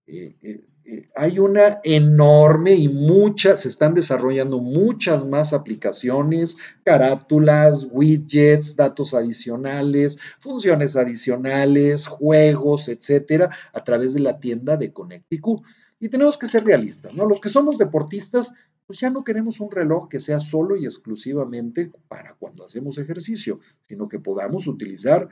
Eh, 0.08 0.36
eh, 0.42 0.62
eh, 0.84 1.10
hay 1.16 1.40
una 1.40 1.80
enorme 1.84 2.74
y 2.74 2.90
muchas, 2.90 3.62
se 3.62 3.68
están 3.68 3.94
desarrollando 3.94 4.60
muchas 4.60 5.28
más 5.28 5.54
aplicaciones, 5.54 6.58
carátulas, 6.84 7.88
widgets, 7.92 8.76
datos 8.76 9.14
adicionales, 9.14 10.20
funciones 10.40 10.96
adicionales, 10.96 12.08
juegos, 12.08 12.90
etcétera, 12.90 13.50
a 13.74 13.84
través 13.84 14.14
de 14.14 14.22
la 14.22 14.40
tienda 14.40 14.78
de 14.78 14.92
Connect-IQ. 14.92 15.62
Y 16.00 16.10
tenemos 16.10 16.38
que 16.38 16.48
ser 16.48 16.66
realistas, 16.66 17.14
¿no? 17.14 17.28
Los 17.28 17.40
que 17.40 17.50
somos 17.50 17.78
deportistas, 17.78 18.52
pues 18.88 19.00
ya 19.00 19.12
no 19.12 19.24
queremos 19.24 19.60
un 19.60 19.70
reloj 19.70 20.10
que 20.10 20.20
sea 20.20 20.40
solo 20.40 20.76
y 20.76 20.86
exclusivamente 20.86 21.92
para 22.08 22.34
cuando 22.34 22.66
hacemos 22.66 22.98
ejercicio, 22.98 23.60
sino 23.88 24.10
que 24.10 24.18
podamos 24.18 24.66
utilizar 24.66 25.30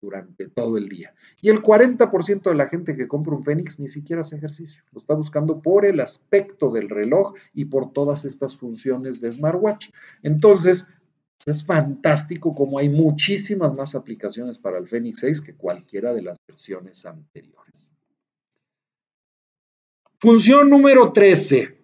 durante 0.00 0.48
todo 0.48 0.76
el 0.76 0.88
día. 0.88 1.14
Y 1.40 1.50
el 1.50 1.62
40% 1.62 2.42
de 2.42 2.54
la 2.54 2.68
gente 2.68 2.96
que 2.96 3.08
compra 3.08 3.34
un 3.34 3.44
Fénix 3.44 3.80
ni 3.80 3.88
siquiera 3.88 4.22
hace 4.22 4.36
ejercicio. 4.36 4.82
Lo 4.92 4.98
está 4.98 5.14
buscando 5.14 5.60
por 5.60 5.84
el 5.84 6.00
aspecto 6.00 6.70
del 6.70 6.88
reloj 6.88 7.34
y 7.54 7.66
por 7.66 7.92
todas 7.92 8.24
estas 8.24 8.56
funciones 8.56 9.20
de 9.20 9.32
smartwatch. 9.32 9.90
Entonces, 10.22 10.86
es 11.46 11.64
fantástico 11.64 12.54
como 12.54 12.78
hay 12.78 12.88
muchísimas 12.88 13.74
más 13.74 13.94
aplicaciones 13.94 14.58
para 14.58 14.78
el 14.78 14.88
Fénix 14.88 15.20
6 15.20 15.40
que 15.40 15.54
cualquiera 15.54 16.12
de 16.12 16.22
las 16.22 16.38
versiones 16.46 17.06
anteriores. 17.06 17.92
Función 20.18 20.68
número 20.68 21.12
13. 21.12 21.78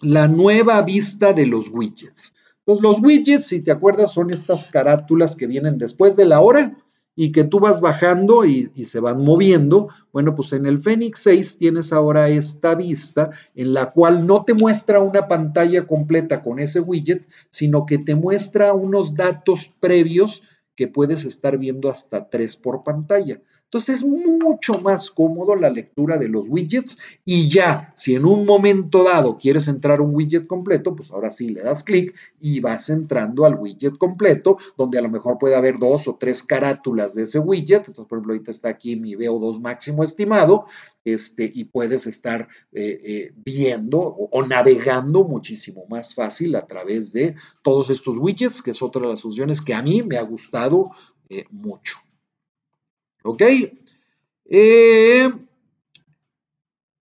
La 0.00 0.26
nueva 0.26 0.80
vista 0.82 1.32
de 1.32 1.46
los 1.46 1.68
widgets. 1.68 2.32
Pues 2.64 2.80
los 2.80 3.00
widgets, 3.00 3.46
si 3.46 3.62
te 3.62 3.70
acuerdas, 3.70 4.12
son 4.12 4.30
estas 4.30 4.66
carátulas 4.66 5.36
que 5.36 5.46
vienen 5.46 5.78
después 5.78 6.16
de 6.16 6.24
la 6.24 6.40
hora 6.40 6.76
y 7.20 7.32
que 7.32 7.42
tú 7.42 7.58
vas 7.58 7.80
bajando 7.80 8.44
y, 8.44 8.70
se 8.84 9.00
van 9.00 9.24
moviendo, 9.24 9.88
bueno, 10.12 10.36
pues 10.36 10.52
en 10.52 10.66
el 10.66 10.78
Fenix 10.78 11.24
6 11.24 11.58
tienes 11.58 11.92
ahora 11.92 12.28
esta 12.28 12.76
vista 12.76 13.32
en 13.56 13.74
la 13.74 13.90
cual 13.90 14.24
no 14.24 14.44
te 14.44 14.54
muestra 14.54 15.00
una 15.00 15.26
pantalla 15.26 15.84
completa 15.84 16.42
con 16.42 16.60
ese 16.60 16.78
widget, 16.78 17.26
sino 17.50 17.86
que 17.86 17.98
te 17.98 18.14
muestra 18.14 18.72
unos 18.72 19.16
datos 19.16 19.68
previos 19.80 20.44
que 20.76 20.86
puedes 20.86 21.24
estar 21.24 21.58
viendo 21.58 21.90
hasta 21.90 22.28
tres 22.30 22.54
por 22.54 22.84
pantalla. 22.84 23.40
Entonces 23.68 23.96
es 23.96 24.04
mucho 24.06 24.80
más 24.80 25.10
cómodo 25.10 25.54
la 25.54 25.68
lectura 25.68 26.16
de 26.16 26.26
los 26.26 26.48
widgets 26.48 26.96
y 27.26 27.50
ya, 27.50 27.92
si 27.96 28.14
en 28.14 28.24
un 28.24 28.46
momento 28.46 29.04
dado 29.04 29.36
quieres 29.36 29.68
entrar 29.68 30.00
un 30.00 30.14
widget 30.14 30.46
completo, 30.46 30.96
pues 30.96 31.10
ahora 31.10 31.30
sí 31.30 31.50
le 31.50 31.60
das 31.60 31.84
clic 31.84 32.14
y 32.40 32.60
vas 32.60 32.88
entrando 32.88 33.44
al 33.44 33.56
widget 33.56 33.98
completo, 33.98 34.56
donde 34.78 34.98
a 34.98 35.02
lo 35.02 35.10
mejor 35.10 35.36
puede 35.36 35.54
haber 35.54 35.78
dos 35.78 36.08
o 36.08 36.16
tres 36.18 36.42
carátulas 36.42 37.14
de 37.14 37.24
ese 37.24 37.40
widget. 37.40 37.88
Entonces, 37.88 38.06
por 38.08 38.16
ejemplo, 38.16 38.32
ahorita 38.32 38.50
está 38.50 38.70
aquí 38.70 38.96
mi 38.96 39.14
VO2 39.14 39.60
máximo 39.60 40.02
estimado, 40.02 40.64
este, 41.04 41.50
y 41.54 41.64
puedes 41.64 42.06
estar 42.06 42.48
eh, 42.72 43.00
eh, 43.04 43.32
viendo 43.36 43.98
o, 43.98 44.46
navegando 44.46 45.24
muchísimo 45.24 45.84
más 45.90 46.14
fácil 46.14 46.56
a 46.56 46.66
través 46.66 47.12
de 47.12 47.36
todos 47.62 47.90
estos 47.90 48.16
widgets, 48.18 48.62
que 48.62 48.70
es 48.70 48.80
otra 48.80 49.02
de 49.02 49.08
las 49.08 49.20
funciones 49.20 49.60
que 49.60 49.74
a 49.74 49.82
mí 49.82 50.02
me 50.02 50.16
ha 50.16 50.22
gustado 50.22 50.90
eh, 51.28 51.44
mucho. 51.50 51.98
¿Ok? 53.24 53.42
Eh, 54.44 55.32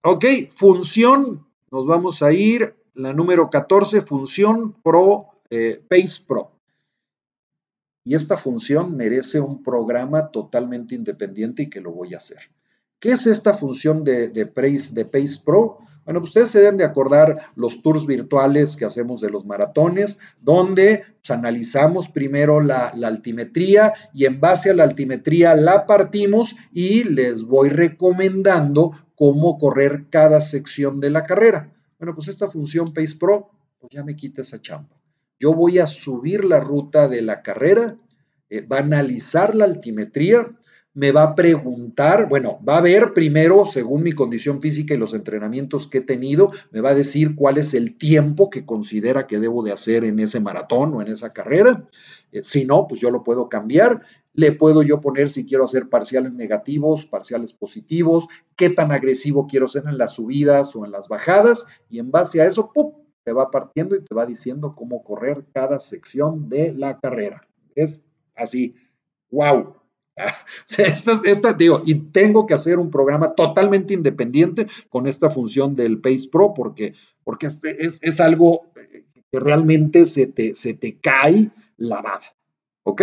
ok, 0.03 0.25
función, 0.49 1.47
nos 1.71 1.85
vamos 1.85 2.21
a 2.23 2.33
ir, 2.33 2.75
la 2.93 3.13
número 3.13 3.49
14, 3.49 4.01
función 4.01 4.73
Pro, 4.81 5.27
eh, 5.49 5.81
Pace 5.87 6.23
Pro. 6.27 6.51
Y 8.03 8.15
esta 8.15 8.37
función 8.37 8.95
merece 8.95 9.39
un 9.39 9.63
programa 9.63 10.31
totalmente 10.31 10.95
independiente 10.95 11.63
y 11.63 11.69
que 11.69 11.81
lo 11.81 11.91
voy 11.91 12.13
a 12.13 12.17
hacer. 12.17 12.39
¿Qué 12.99 13.09
es 13.09 13.27
esta 13.27 13.55
función 13.55 14.03
de, 14.03 14.29
de, 14.29 14.45
Pace, 14.45 14.93
de 14.93 15.05
Pace 15.05 15.39
Pro? 15.43 15.79
Bueno, 16.07 16.21
pues 16.21 16.29
ustedes 16.29 16.51
se 16.51 16.59
deben 16.59 16.77
de 16.77 16.85
acordar 16.85 17.51
los 17.57 17.81
tours 17.81 18.05
virtuales 18.05 18.77
que 18.77 18.85
hacemos 18.85 19.19
de 19.19 19.29
los 19.29 19.45
maratones, 19.45 20.19
donde 20.39 21.03
pues, 21.19 21.31
analizamos 21.31 22.07
primero 22.07 22.61
la, 22.61 22.93
altimetría 23.03 23.91
y 24.13 24.23
en 24.23 24.39
base 24.39 24.69
a 24.69 24.73
la 24.73 24.85
altimetría 24.85 25.53
la 25.53 25.85
partimos 25.85 26.55
y 26.71 27.03
les 27.03 27.43
voy 27.43 27.67
recomendando 27.67 28.93
cómo 29.15 29.57
correr 29.57 30.05
cada 30.09 30.39
sección 30.39 31.01
de 31.01 31.09
la 31.09 31.23
carrera. 31.23 31.73
Bueno, 31.99 32.15
pues 32.15 32.29
esta 32.29 32.47
función 32.47 32.93
Pace 32.93 33.17
Pro, 33.19 33.51
pues 33.77 33.91
ya 33.91 34.01
me 34.01 34.15
quita 34.15 34.43
esa 34.43 34.61
chamba. 34.61 34.95
Yo 35.41 35.53
voy 35.53 35.79
a 35.79 35.87
subir 35.87 36.45
la 36.45 36.61
ruta 36.61 37.09
de 37.09 37.21
la 37.21 37.41
carrera, 37.41 37.97
eh, 38.49 38.61
va 38.61 38.77
a 38.77 38.79
analizar 38.79 39.55
la 39.55 39.65
altimetría, 39.65 40.55
me 40.97 41.11
va 41.11 41.21
a 41.21 41.35
preguntar, 41.35 42.27
bueno, 42.27 42.57
va 42.67 42.79
a 42.79 42.81
ver 42.81 43.13
primero, 43.13 43.67
según 43.67 44.01
mi 44.01 44.13
condición 44.13 44.63
física 44.63 44.95
y 44.95 44.97
los 44.97 45.13
entrenamientos 45.13 45.85
que 45.85 45.99
he 45.99 46.01
tenido, 46.01 46.49
me 46.71 46.81
va 46.81 46.89
a 46.89 46.95
decir 46.95 47.35
cuál 47.35 47.59
es 47.59 47.75
el 47.75 47.99
tiempo 47.99 48.49
que 48.49 48.65
considera 48.65 49.27
que 49.27 49.37
debo 49.37 49.61
de 49.61 49.71
hacer 49.71 50.03
en 50.03 50.19
ese 50.19 50.39
maratón 50.39 50.95
o 50.95 51.01
en 51.03 51.09
esa 51.09 51.33
carrera. 51.33 51.87
Eh, 52.31 52.39
si 52.41 52.65
no, 52.65 52.87
pues 52.87 52.99
yo 52.99 53.11
lo 53.11 53.23
puedo 53.23 53.47
cambiar. 53.47 54.01
le 54.33 54.51
puedo 54.53 54.81
yo 54.81 54.99
poner 54.99 55.29
si 55.29 55.45
quiero 55.45 55.65
hacer 55.65 55.87
parciales 55.87 56.33
negativos, 56.33 57.05
parciales 57.05 57.53
positivos, 57.53 58.27
qué 58.55 58.71
tan 58.71 58.91
agresivo 58.91 59.45
quiero 59.45 59.67
ser 59.67 59.83
en 59.85 59.99
las 59.99 60.13
subidas 60.13 60.75
o 60.75 60.83
en 60.83 60.91
las 60.91 61.09
bajadas, 61.09 61.67
y 61.91 61.99
en 61.99 62.09
base 62.09 62.41
a 62.41 62.47
eso, 62.47 62.71
¡pum! 62.73 62.93
te 63.23 63.33
va 63.33 63.51
partiendo 63.51 63.95
y 63.95 64.03
te 64.03 64.15
va 64.15 64.25
diciendo 64.25 64.73
cómo 64.75 65.03
correr 65.03 65.45
cada 65.53 65.79
sección 65.79 66.49
de 66.49 66.73
la 66.73 66.99
carrera. 66.99 67.47
Es 67.75 68.03
así, 68.35 68.73
wow. 69.29 69.75
Esta, 70.77 71.21
esta, 71.23 71.53
digo, 71.53 71.81
y 71.85 71.95
tengo 71.95 72.45
que 72.47 72.53
hacer 72.53 72.79
un 72.79 72.89
programa 72.89 73.33
totalmente 73.35 73.93
independiente 73.93 74.67
con 74.89 75.07
esta 75.07 75.29
función 75.29 75.75
del 75.75 75.99
Pace 75.99 76.27
Pro 76.31 76.53
porque, 76.55 76.95
porque 77.23 77.45
este 77.45 77.85
es, 77.85 77.99
es, 78.01 78.19
algo 78.19 78.71
que 79.31 79.39
realmente 79.39 80.05
se 80.05 80.27
te, 80.27 80.55
se 80.55 80.73
te 80.73 80.97
cae 80.97 81.51
la 81.77 82.01
baba. 82.01 82.23
¿Ok? 82.83 83.01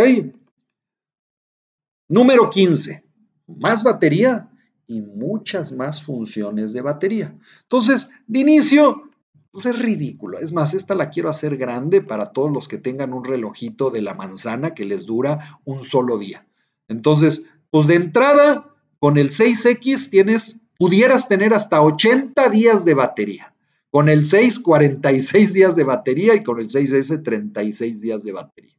Número 2.08 2.50
15. 2.50 3.04
Más 3.46 3.82
batería 3.84 4.50
y 4.86 5.00
muchas 5.00 5.72
más 5.72 6.02
funciones 6.02 6.72
de 6.72 6.80
batería. 6.80 7.38
Entonces, 7.62 8.10
de 8.26 8.40
inicio, 8.40 9.10
pues 9.50 9.66
es 9.66 9.78
ridículo. 9.78 10.38
Es 10.38 10.52
más, 10.52 10.74
esta 10.74 10.94
la 10.94 11.10
quiero 11.10 11.28
hacer 11.28 11.56
grande 11.56 12.00
para 12.02 12.32
todos 12.32 12.50
los 12.50 12.68
que 12.68 12.78
tengan 12.78 13.12
un 13.12 13.24
relojito 13.24 13.90
de 13.90 14.02
la 14.02 14.14
manzana 14.14 14.74
que 14.74 14.84
les 14.84 15.06
dura 15.06 15.60
un 15.64 15.84
solo 15.84 16.18
día. 16.18 16.46
Entonces, 16.88 17.46
pues 17.70 17.86
de 17.86 17.96
entrada, 17.96 18.70
con 18.98 19.18
el 19.18 19.30
6X 19.30 20.10
tienes, 20.10 20.62
pudieras 20.78 21.28
tener 21.28 21.54
hasta 21.54 21.82
80 21.82 22.48
días 22.50 22.84
de 22.84 22.94
batería. 22.94 23.54
Con 23.90 24.08
el 24.08 24.26
6, 24.26 24.60
46 24.60 25.52
días 25.52 25.76
de 25.76 25.84
batería 25.84 26.34
y 26.34 26.42
con 26.42 26.58
el 26.58 26.68
6S, 26.68 27.22
36 27.22 28.00
días 28.00 28.24
de 28.24 28.32
batería. 28.32 28.74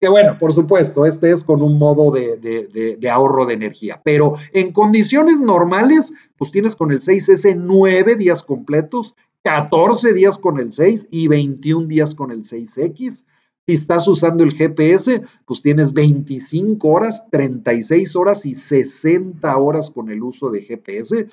Que 0.00 0.08
bueno, 0.08 0.38
por 0.38 0.52
supuesto, 0.52 1.06
este 1.06 1.32
es 1.32 1.42
con 1.42 1.60
un 1.62 1.78
modo 1.78 2.12
de, 2.12 2.98
ahorro 3.10 3.46
de 3.46 3.54
energía, 3.54 4.00
pero 4.04 4.36
en 4.52 4.72
condiciones 4.72 5.40
normales, 5.40 6.12
pues 6.36 6.52
tienes 6.52 6.76
con 6.76 6.92
el 6.92 7.00
6S 7.00 7.56
9 7.56 8.14
días 8.14 8.44
completos 8.44 9.16
14 9.42 10.12
días 10.14 10.38
con 10.38 10.60
el 10.60 10.72
6 10.72 11.08
y 11.10 11.26
21 11.28 11.86
días 11.86 12.14
con 12.14 12.30
el 12.30 12.42
6X. 12.42 13.24
Si 13.68 13.74
estás 13.74 14.08
usando 14.08 14.44
el 14.44 14.54
GPS, 14.54 15.24
pues 15.44 15.60
tienes 15.60 15.92
25 15.92 16.88
horas, 16.88 17.26
36 17.30 18.16
horas 18.16 18.46
y 18.46 18.54
60 18.54 19.54
horas 19.58 19.90
con 19.90 20.10
el 20.10 20.22
uso 20.22 20.50
de 20.50 20.62
GPS. 20.62 21.28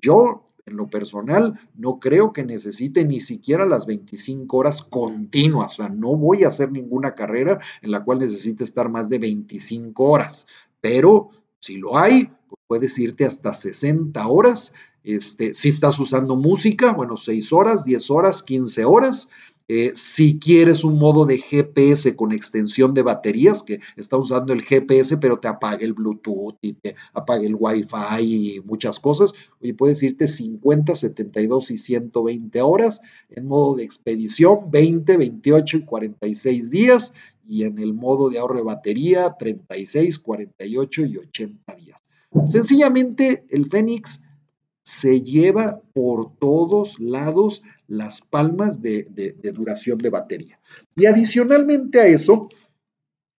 Yo, 0.00 0.52
en 0.66 0.76
lo 0.76 0.88
personal, 0.88 1.58
no 1.74 1.98
creo 1.98 2.32
que 2.32 2.44
necesite 2.44 3.04
ni 3.04 3.18
siquiera 3.18 3.66
las 3.66 3.86
25 3.86 4.56
horas 4.56 4.82
continuas. 4.82 5.72
O 5.72 5.82
sea, 5.82 5.88
no 5.88 6.14
voy 6.14 6.44
a 6.44 6.46
hacer 6.46 6.70
ninguna 6.70 7.16
carrera 7.16 7.58
en 7.82 7.90
la 7.90 8.04
cual 8.04 8.20
necesite 8.20 8.62
estar 8.62 8.88
más 8.88 9.08
de 9.08 9.18
25 9.18 10.04
horas. 10.04 10.46
Pero 10.80 11.30
si 11.58 11.78
lo 11.78 11.98
hay, 11.98 12.26
pues 12.48 12.62
puedes 12.68 12.96
irte 13.00 13.24
hasta 13.24 13.52
60 13.52 14.24
horas 14.28 14.74
este, 15.04 15.52
si 15.52 15.68
estás 15.68 15.98
usando 16.00 16.34
música, 16.34 16.94
bueno, 16.94 17.18
6 17.18 17.52
horas, 17.52 17.84
10 17.84 18.10
horas, 18.10 18.42
15 18.42 18.86
horas. 18.86 19.30
Eh, 19.66 19.92
si 19.94 20.38
quieres 20.38 20.84
un 20.84 20.98
modo 20.98 21.24
de 21.24 21.38
GPS 21.38 22.16
con 22.16 22.32
extensión 22.32 22.92
de 22.92 23.00
baterías, 23.00 23.62
que 23.62 23.80
está 23.96 24.18
usando 24.18 24.52
el 24.52 24.62
GPS, 24.62 25.16
pero 25.16 25.38
te 25.38 25.48
apaga 25.48 25.82
el 25.84 25.94
Bluetooth 25.94 26.56
y 26.60 26.74
te 26.74 26.96
apaga 27.14 27.44
el 27.44 27.56
Wi-Fi 27.58 28.20
y 28.20 28.60
muchas 28.60 29.00
cosas, 29.00 29.32
oye, 29.62 29.72
puedes 29.72 30.02
irte 30.02 30.28
50, 30.28 30.94
72 30.94 31.70
y 31.70 31.78
120 31.78 32.60
horas 32.60 33.00
en 33.30 33.46
modo 33.46 33.76
de 33.76 33.84
expedición, 33.84 34.70
20, 34.70 35.16
28 35.16 35.78
y 35.78 35.84
46 35.84 36.70
días, 36.70 37.14
y 37.48 37.64
en 37.64 37.78
el 37.78 37.94
modo 37.94 38.28
de 38.28 38.38
ahorro 38.38 38.56
de 38.56 38.62
batería, 38.62 39.34
36, 39.38 40.18
48 40.18 41.06
y 41.06 41.16
80 41.16 41.74
días. 41.76 42.00
Sencillamente, 42.48 43.44
el 43.48 43.66
Fénix 43.66 44.24
se 44.82 45.22
lleva 45.22 45.80
por 45.94 46.36
todos 46.36 46.98
lados 47.00 47.62
las 47.86 48.22
palmas 48.22 48.80
de, 48.82 49.36
duración 49.54 49.98
de 49.98 50.10
batería. 50.10 50.60
Y 50.96 51.06
adicionalmente 51.06 52.00
a 52.00 52.06
eso, 52.06 52.48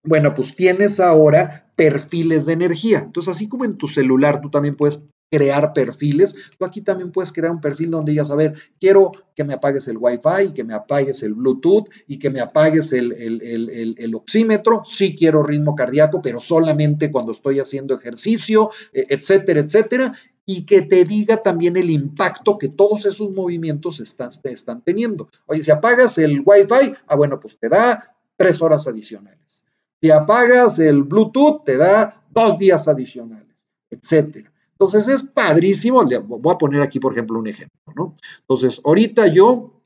bueno, 0.03 0.33
pues 0.33 0.55
tienes 0.55 0.99
ahora 0.99 1.71
perfiles 1.75 2.45
de 2.45 2.53
energía. 2.53 2.99
Entonces, 2.99 3.35
así 3.35 3.49
como 3.49 3.65
en 3.65 3.77
tu 3.77 3.87
celular 3.87 4.41
tú 4.41 4.49
también 4.49 4.75
puedes 4.75 5.01
crear 5.29 5.73
perfiles, 5.73 6.35
tú 6.57 6.65
aquí 6.65 6.81
también 6.81 7.11
puedes 7.11 7.31
crear 7.31 7.51
un 7.51 7.61
perfil 7.61 7.91
donde 7.91 8.11
digas, 8.11 8.31
a 8.31 8.35
ver, 8.35 8.55
quiero 8.79 9.11
que 9.35 9.43
me 9.43 9.53
apagues 9.53 9.87
el 9.87 9.97
Wi-Fi, 9.97 10.53
que 10.53 10.63
me 10.63 10.73
apagues 10.73 11.23
el 11.23 11.33
Bluetooth 11.33 11.89
y 12.07 12.19
que 12.19 12.29
me 12.29 12.39
apagues 12.39 12.93
el, 12.93 13.11
el, 13.11 14.15
oxímetro. 14.15 14.81
Sí 14.85 15.15
quiero 15.15 15.43
ritmo 15.43 15.75
cardíaco, 15.75 16.21
pero 16.21 16.39
solamente 16.39 17.11
cuando 17.11 17.31
estoy 17.31 17.59
haciendo 17.59 17.95
ejercicio, 17.95 18.69
e, 18.93 19.03
etcétera, 19.09 19.59
etcétera 19.59 20.13
y 20.45 20.65
que 20.65 20.83
te 20.83 21.03
diga 21.05 21.37
también 21.37 21.75
el 21.75 21.89
impacto 21.89 22.57
que 22.57 22.69
todos 22.69 23.05
esos 23.05 23.31
movimientos 23.31 23.99
están, 23.99 24.29
están 24.43 24.81
teniendo. 24.83 25.29
Oye, 25.47 25.63
si 25.63 25.71
apagas 25.71 26.19
el 26.19 26.43
Wi-Fi, 26.45 26.93
ah, 27.07 27.15
bueno, 27.15 27.39
pues 27.39 27.57
te 27.57 27.67
da 27.67 28.15
tres 28.37 28.61
horas 28.61 28.87
adicionales. 28.87 29.63
Si 29.99 30.11
apagas 30.11 30.77
el 30.77 31.03
Bluetooth, 31.03 31.63
te 31.65 31.77
da 31.77 32.21
dos 32.29 32.59
días 32.59 32.87
adicionales, 32.87 33.55
etcétera. 33.89 34.51
Entonces 34.85 35.13
es 35.13 35.23
padrísimo. 35.23 36.03
voy 36.03 36.53
a 36.53 36.57
poner 36.57 36.81
aquí, 36.81 36.99
por 36.99 37.13
ejemplo, 37.13 37.39
un 37.39 37.47
ejemplo, 37.47 37.93
¿no? 37.95 38.15
Entonces, 38.41 38.81
ahorita 38.83 39.27
yo, 39.27 39.81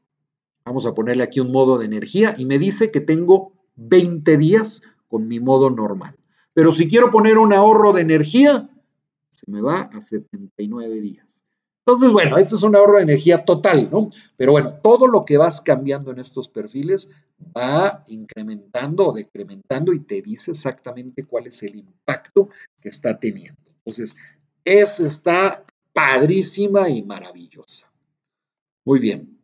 vamos 0.66 0.86
a 0.86 0.94
ponerle 0.94 1.24
aquí 1.24 1.40
un 1.40 1.52
modo 1.52 1.78
de 1.78 1.86
energía 1.86 2.36
y 2.38 2.46
me 2.46 2.60
dice 2.60 2.92
que 2.92 3.02
tengo 3.02 3.54
20 3.76 4.38
días 4.38 4.84
con 5.08 5.28
mi 5.28 5.40
modo 5.40 5.70
normal. 5.70 6.16
Pero 6.54 6.72
si 6.72 6.88
quiero 6.88 7.10
poner 7.10 7.38
un 7.38 7.54
ahorro 7.54 7.94
de 7.94 8.02
energía, 8.02 8.70
se 9.30 9.50
me 9.50 9.62
va 9.62 9.90
a 9.94 10.02
79 10.02 11.00
días. 11.00 11.26
Entonces, 11.86 12.12
bueno, 12.12 12.38
este 12.38 12.54
es 12.54 12.62
un 12.62 12.76
ahorro 12.76 12.98
de 12.98 13.04
energía 13.04 13.46
total, 13.46 13.90
¿no? 13.92 14.10
Pero 14.38 14.52
bueno, 14.52 14.76
todo 14.84 15.08
lo 15.08 15.26
que 15.26 15.38
vas 15.38 15.62
cambiando 15.62 16.12
en 16.12 16.20
estos 16.20 16.48
perfiles 16.48 17.12
va 17.58 18.04
incrementando 18.08 19.08
o 19.08 19.14
decrementando 19.14 19.94
y 19.94 20.02
te 20.02 20.22
dice 20.22 20.52
exactamente 20.52 21.24
cuál 21.24 21.48
es 21.48 21.64
el 21.64 21.78
impacto 21.78 22.50
que 22.80 22.90
está 22.90 23.20
teniendo. 23.20 23.60
Entonces, 23.78 24.18
es, 24.66 25.00
está 25.00 25.64
padrísima 25.94 26.90
y 26.90 27.04
maravillosa. 27.04 27.92
Muy 28.86 29.00
bien. 29.00 29.38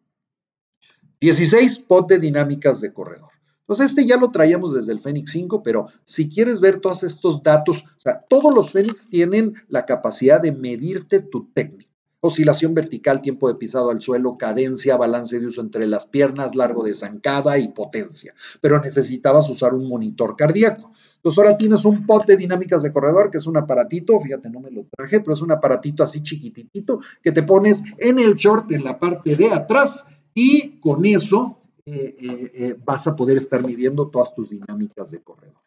16 1.19 1.79
pot 1.79 2.07
de 2.07 2.19
dinámicas 2.19 2.81
de 2.81 2.93
corredor. 2.93 3.31
Entonces, 3.61 3.91
este 3.91 4.05
ya 4.05 4.17
lo 4.17 4.29
traíamos 4.29 4.73
desde 4.73 4.93
el 4.93 4.99
Fénix 4.99 5.31
5, 5.31 5.63
pero 5.63 5.87
si 6.03 6.29
quieres 6.29 6.59
ver 6.59 6.79
todos 6.79 7.01
estos 7.01 7.41
datos, 7.41 7.83
o 7.83 7.99
sea, 7.99 8.23
todos 8.29 8.53
los 8.53 8.71
Fénix 8.71 9.09
tienen 9.09 9.55
la 9.69 9.87
capacidad 9.87 10.39
de 10.39 10.51
medirte 10.51 11.19
tu 11.19 11.49
técnica. 11.51 11.89
Oscilación 12.19 12.75
vertical, 12.75 13.21
tiempo 13.21 13.47
de 13.47 13.55
pisado 13.55 13.89
al 13.89 14.01
suelo, 14.01 14.37
cadencia, 14.37 14.97
balance 14.97 15.39
de 15.39 15.47
uso 15.47 15.61
entre 15.61 15.87
las 15.87 16.05
piernas, 16.05 16.55
largo 16.55 16.83
de 16.83 16.93
zancada 16.93 17.57
y 17.57 17.69
potencia. 17.69 18.35
Pero 18.61 18.79
necesitabas 18.79 19.49
usar 19.49 19.73
un 19.73 19.87
monitor 19.87 20.35
cardíaco. 20.35 20.91
Entonces 21.25 21.43
ahora 21.43 21.57
tienes 21.57 21.83
un 21.85 22.05
pot 22.05 22.23
de 22.27 22.37
dinámicas 22.37 22.83
de 22.83 22.93
corredor, 22.93 23.31
que 23.31 23.39
es 23.39 23.47
un 23.47 23.57
aparatito, 23.57 24.19
fíjate, 24.19 24.47
no 24.47 24.59
me 24.59 24.69
lo 24.69 24.85
traje, 24.95 25.21
pero 25.21 25.33
es 25.33 25.41
un 25.41 25.51
aparatito 25.51 26.03
así 26.03 26.21
chiquititito 26.21 26.99
que 27.23 27.31
te 27.31 27.41
pones 27.41 27.83
en 27.97 28.19
el 28.19 28.35
short 28.35 28.71
en 28.71 28.83
la 28.83 28.99
parte 28.99 29.35
de 29.35 29.49
atrás 29.51 30.11
y 30.35 30.79
con 30.79 31.03
eso 31.03 31.57
eh, 31.83 32.15
eh, 32.19 32.51
eh, 32.53 32.75
vas 32.85 33.07
a 33.07 33.15
poder 33.15 33.37
estar 33.37 33.65
midiendo 33.65 34.07
todas 34.09 34.35
tus 34.35 34.51
dinámicas 34.51 35.09
de 35.09 35.23
corredor. 35.23 35.63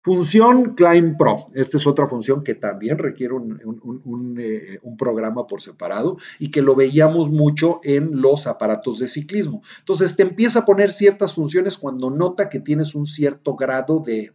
Función 0.00 0.74
Climb 0.74 1.16
Pro. 1.16 1.44
Esta 1.54 1.76
es 1.76 1.86
otra 1.86 2.06
función 2.06 2.44
que 2.44 2.54
también 2.54 2.98
requiere 2.98 3.34
un, 3.34 4.96
programa 4.96 5.46
por 5.46 5.60
separado 5.60 6.16
y 6.38 6.50
que 6.50 6.62
lo 6.62 6.74
veíamos 6.74 7.30
mucho 7.30 7.80
en 7.82 8.20
los 8.20 8.46
aparatos 8.46 8.98
de 8.98 9.08
ciclismo. 9.08 9.62
Entonces 9.80 10.16
te 10.16 10.22
empieza 10.22 10.60
a 10.60 10.64
poner 10.66 10.92
ciertas 10.92 11.34
funciones 11.34 11.78
cuando 11.78 12.10
nota 12.10 12.48
que 12.48 12.60
tienes 12.60 12.94
un 12.94 13.06
cierto 13.06 13.54
grado 13.54 14.00
de, 14.00 14.32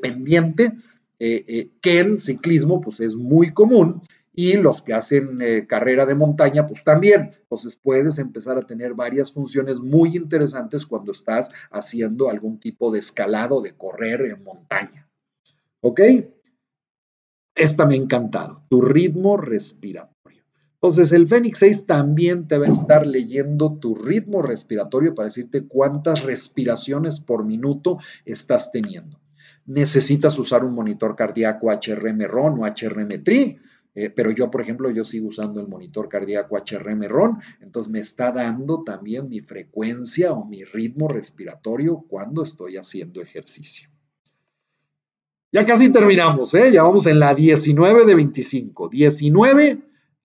pendiente, 0.00 0.72
que 1.18 1.98
en 1.98 2.18
ciclismo 2.18 2.80
pues 2.80 3.00
es 3.00 3.16
muy 3.16 3.52
común 3.52 4.02
y 4.34 4.54
los 4.54 4.82
que 4.82 4.94
hacen 4.94 5.40
eh, 5.40 5.66
carrera 5.66 6.06
de 6.06 6.16
montaña, 6.16 6.66
pues 6.66 6.82
también. 6.82 7.30
Entonces 7.42 7.76
puedes 7.76 8.18
empezar 8.18 8.58
a 8.58 8.66
tener 8.66 8.94
varias 8.94 9.32
funciones 9.32 9.80
muy 9.80 10.16
interesantes 10.16 10.86
cuando 10.86 11.12
estás 11.12 11.52
haciendo 11.70 12.28
algún 12.28 12.58
tipo 12.58 12.90
de 12.90 12.98
escalado, 12.98 13.62
de 13.62 13.76
correr 13.76 14.22
en 14.22 14.42
montaña. 14.42 15.08
¿Ok? 15.80 16.00
Esta 17.54 17.86
me 17.86 17.94
ha 17.94 17.98
encantado, 17.98 18.64
tu 18.68 18.80
ritmo 18.80 19.36
respiratorio. 19.36 20.42
Entonces 20.74 21.12
el 21.12 21.28
Fénix 21.28 21.60
6 21.60 21.86
también 21.86 22.48
te 22.48 22.58
va 22.58 22.66
a 22.66 22.70
estar 22.70 23.06
leyendo 23.06 23.78
tu 23.78 23.94
ritmo 23.94 24.42
respiratorio 24.42 25.14
para 25.14 25.26
decirte 25.26 25.66
cuántas 25.66 26.24
respiraciones 26.24 27.20
por 27.20 27.44
minuto 27.44 27.98
estás 28.24 28.72
teniendo. 28.72 29.20
Necesitas 29.66 30.38
usar 30.38 30.64
un 30.64 30.74
monitor 30.74 31.14
cardíaco 31.16 31.68
HRM-RON 31.70 32.58
o 32.58 32.66
HRM-TRI 32.66 33.60
eh, 33.94 34.10
pero 34.10 34.30
yo, 34.32 34.50
por 34.50 34.60
ejemplo, 34.60 34.90
yo 34.90 35.04
sigo 35.04 35.28
usando 35.28 35.60
el 35.60 35.68
monitor 35.68 36.08
cardíaco 36.08 36.56
HRM-RON, 36.56 37.38
entonces 37.60 37.92
me 37.92 38.00
está 38.00 38.32
dando 38.32 38.82
también 38.82 39.28
mi 39.28 39.40
frecuencia 39.40 40.32
o 40.32 40.44
mi 40.44 40.64
ritmo 40.64 41.08
respiratorio 41.08 42.04
cuando 42.08 42.42
estoy 42.42 42.76
haciendo 42.76 43.22
ejercicio. 43.22 43.88
Ya 45.52 45.64
casi 45.64 45.92
terminamos, 45.92 46.52
¿eh? 46.54 46.72
Ya 46.72 46.82
vamos 46.82 47.06
en 47.06 47.20
la 47.20 47.32
19 47.32 48.04
de 48.06 48.14
25. 48.16 48.88
19 48.88 49.82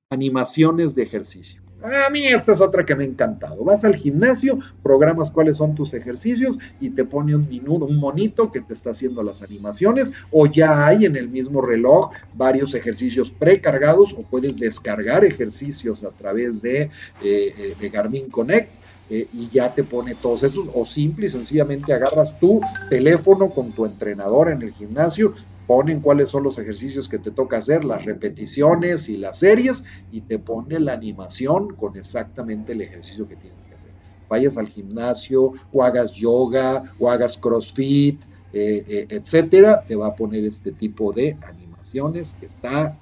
animaciones 0.10 0.95
de 0.95 1.03
ejercicio. 1.03 1.62
A 1.81 2.09
mí 2.09 2.27
esta 2.27 2.51
es 2.51 2.59
otra 2.59 2.85
que 2.85 2.93
me 2.95 3.03
ha 3.03 3.07
encantado. 3.07 3.63
Vas 3.63 3.85
al 3.85 3.95
gimnasio, 3.95 4.59
programas 4.83 5.31
cuáles 5.31 5.57
son 5.57 5.75
tus 5.75 5.93
ejercicios 5.93 6.59
y 6.81 6.89
te 6.89 7.05
pone 7.05 7.35
un 7.35 7.47
minuto, 7.47 7.85
un 7.85 7.97
monito 7.97 8.51
que 8.51 8.59
te 8.59 8.73
está 8.73 8.89
haciendo 8.89 9.23
las 9.23 9.41
animaciones 9.41 10.11
o 10.31 10.45
ya 10.45 10.85
hay 10.85 11.05
en 11.05 11.15
el 11.15 11.29
mismo 11.29 11.61
reloj 11.61 12.11
varios 12.33 12.73
ejercicios 12.75 13.31
precargados 13.31 14.13
o 14.13 14.23
puedes 14.23 14.57
descargar 14.57 15.23
ejercicios 15.23 16.03
a 16.03 16.09
través 16.09 16.61
de, 16.61 16.81
eh, 16.81 16.89
eh, 17.23 17.75
de 17.79 17.89
Garmin 17.89 18.29
Connect. 18.29 18.73
Eh, 19.11 19.27
y 19.33 19.49
ya 19.49 19.73
te 19.73 19.83
pone 19.83 20.13
todos 20.13 20.43
esos, 20.43 20.69
o 20.71 20.85
simple 20.85 21.25
y 21.25 21.29
sencillamente 21.29 21.91
agarras 21.91 22.39
tu 22.39 22.61
teléfono 22.91 23.49
con 23.49 23.71
tu 23.71 23.83
entrenador 23.83 24.51
en 24.51 24.61
el 24.61 24.71
gimnasio, 24.71 25.33
ponen 25.69 25.99
cuáles 25.99 26.29
son 26.29 26.41
los 26.41 26.58
ejercicios 26.58 27.08
que 27.08 27.19
te 27.19 27.29
toca 27.29 27.58
hacer, 27.58 27.86
las 27.86 28.03
repeticiones 28.03 29.08
y 29.08 29.17
las 29.17 29.38
series, 29.38 29.86
y 30.12 30.21
te 30.21 30.39
pone 30.39 30.79
la 30.79 30.93
animación 30.93 31.75
con 31.75 31.95
exactamente 31.95 32.71
el 32.71 32.82
ejercicio 32.82 33.27
que 33.27 33.36
tienes 33.36 33.62
que 33.69 33.75
hacer. 33.75 33.91
Vayas 34.27 34.58
al 34.58 34.67
gimnasio, 34.67 35.53
o 35.71 35.84
hagas 35.84 36.15
yoga, 36.15 36.82
o 36.97 37.12
hagas 37.12 37.38
crossfit, 37.38 38.19
eh, 38.51 38.84
eh, 38.88 39.08
etcétera, 39.10 39.84
te 39.86 39.95
va 39.95 40.08
a 40.08 40.15
poner 40.15 40.43
este 40.43 40.71
tipo 40.71 41.13
de 41.13 41.38
animaciones 41.43 42.34
que 42.39 42.47
está 42.47 42.97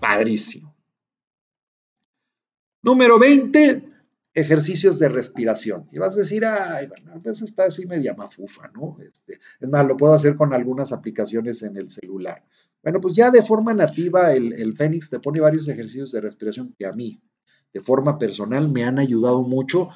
padrísimo. 0.00 0.74
Número 2.82 3.18
20, 3.18 3.82
ejercicios 4.38 4.98
de 4.98 5.08
respiración. 5.08 5.88
Y 5.92 5.98
vas 5.98 6.16
a 6.16 6.20
decir, 6.20 6.44
ay, 6.44 6.88
a 7.12 7.18
veces 7.18 7.42
está 7.42 7.64
así 7.64 7.86
media 7.86 8.14
mafufa, 8.14 8.70
¿no? 8.74 8.96
Este, 9.04 9.40
es 9.60 9.68
más, 9.68 9.86
lo 9.86 9.96
puedo 9.96 10.14
hacer 10.14 10.36
con 10.36 10.52
algunas 10.52 10.92
aplicaciones 10.92 11.62
en 11.62 11.76
el 11.76 11.90
celular. 11.90 12.44
Bueno, 12.82 13.00
pues 13.00 13.14
ya 13.14 13.30
de 13.30 13.42
forma 13.42 13.74
nativa 13.74 14.32
el, 14.32 14.52
el 14.52 14.76
Fénix 14.76 15.10
te 15.10 15.18
pone 15.18 15.40
varios 15.40 15.66
ejercicios 15.68 16.12
de 16.12 16.20
respiración 16.20 16.74
que 16.78 16.86
a 16.86 16.92
mí, 16.92 17.20
de 17.74 17.80
forma 17.80 18.18
personal, 18.18 18.70
me 18.70 18.84
han 18.84 18.98
ayudado 18.98 19.42
mucho 19.42 19.88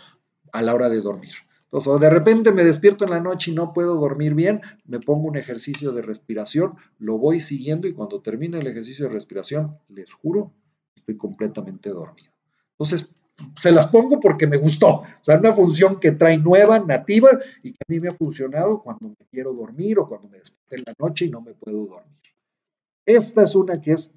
a 0.52 0.61
la 0.61 0.74
hora 0.74 0.88
de 0.88 1.00
dormir. 1.00 1.33
Entonces, 1.72 2.00
de 2.00 2.11
repente 2.11 2.52
me 2.52 2.64
despierto 2.64 3.05
en 3.05 3.11
la 3.11 3.20
noche 3.20 3.50
y 3.50 3.55
no 3.55 3.72
puedo 3.72 3.94
dormir 3.94 4.35
bien, 4.35 4.61
me 4.85 5.00
pongo 5.00 5.28
un 5.28 5.37
ejercicio 5.37 5.92
de 5.92 6.02
respiración, 6.02 6.74
lo 6.98 7.16
voy 7.16 7.40
siguiendo 7.40 7.88
y 7.88 7.94
cuando 7.94 8.20
termine 8.20 8.59
el 8.59 8.66
ejercicio 8.66 9.07
de 9.07 9.12
respiración, 9.12 9.78
les 9.88 10.12
juro, 10.12 10.52
estoy 10.94 11.16
completamente 11.16 11.88
dormido. 11.88 12.31
Entonces, 12.72 13.14
se 13.57 13.72
las 13.72 13.87
pongo 13.88 14.20
porque 14.20 14.46
me 14.46 14.57
gustó. 14.57 14.88
O 14.88 15.07
sea, 15.22 15.38
una 15.38 15.52
función 15.52 15.98
que 16.00 16.12
trae 16.12 16.38
nueva, 16.38 16.78
nativa 16.81 17.31
y 17.62 17.72
que 17.72 17.78
a 17.81 17.88
mí 17.88 18.00
me 18.00 18.09
ha 18.09 18.12
funcionado 18.12 18.83
cuando 18.83 19.09
me 19.09 19.26
quiero 19.31 19.52
dormir 19.52 19.98
o 19.98 20.09
cuando 20.09 20.28
me 20.28 20.38
despierto 20.38 20.76
en 20.76 20.83
la 20.87 20.94
noche 20.98 21.24
y 21.26 21.31
no 21.31 21.40
me 21.40 21.55
puedo 21.55 21.87
dormir. 21.87 22.12
Esta 23.07 23.42
es 23.42 23.55
una 23.55 23.81
que 23.81 23.92
es 23.92 24.14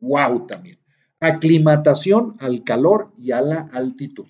wow 0.00 0.46
también. 0.46 0.78
Aclimatación 1.20 2.36
al 2.38 2.62
calor 2.64 3.10
y 3.16 3.32
a 3.32 3.40
la 3.40 3.62
altitud. 3.72 4.26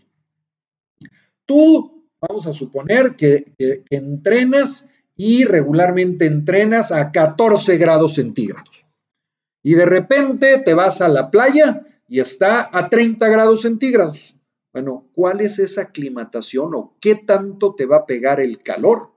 Tú, 1.44 2.08
vamos 2.20 2.46
a 2.46 2.52
suponer 2.52 3.16
que, 3.16 3.52
que 3.58 3.84
entrenas 3.90 4.88
y 5.14 5.44
regularmente 5.44 6.26
entrenas 6.26 6.92
a 6.92 7.10
14 7.10 7.76
grados 7.76 8.14
centígrados. 8.14 8.86
Y 9.62 9.74
de 9.74 9.84
repente 9.84 10.58
te 10.58 10.74
vas 10.74 11.00
a 11.00 11.08
la 11.08 11.30
playa 11.30 11.84
y 12.08 12.20
está 12.20 12.70
a 12.72 12.88
30 12.88 13.28
grados 13.28 13.62
centígrados. 13.62 14.37
Bueno, 14.78 15.10
¿cuál 15.12 15.40
es 15.40 15.58
esa 15.58 15.82
aclimatación 15.82 16.72
o 16.76 16.94
qué 17.00 17.16
tanto 17.16 17.74
te 17.74 17.84
va 17.84 17.96
a 17.96 18.06
pegar 18.06 18.38
el 18.38 18.62
calor 18.62 19.10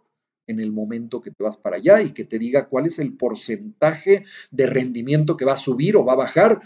en 0.47 0.60
el 0.60 0.71
momento 0.71 1.21
que 1.21 1.30
te 1.30 1.43
vas 1.43 1.56
para 1.56 1.76
allá 1.76 2.02
y 2.02 2.13
que 2.13 2.24
te 2.24 2.39
diga 2.39 2.67
cuál 2.67 2.88
es 2.88 2.97
el 2.97 3.13
porcentaje 3.13 4.26
de 4.50 4.65
rendimiento 4.65 5.38
que 5.38 5.45
va 5.45 5.54
a 5.54 5.58
subir 5.58 5.97
o 5.97 6.04
va 6.04 6.13
a 6.13 6.15
bajar 6.15 6.62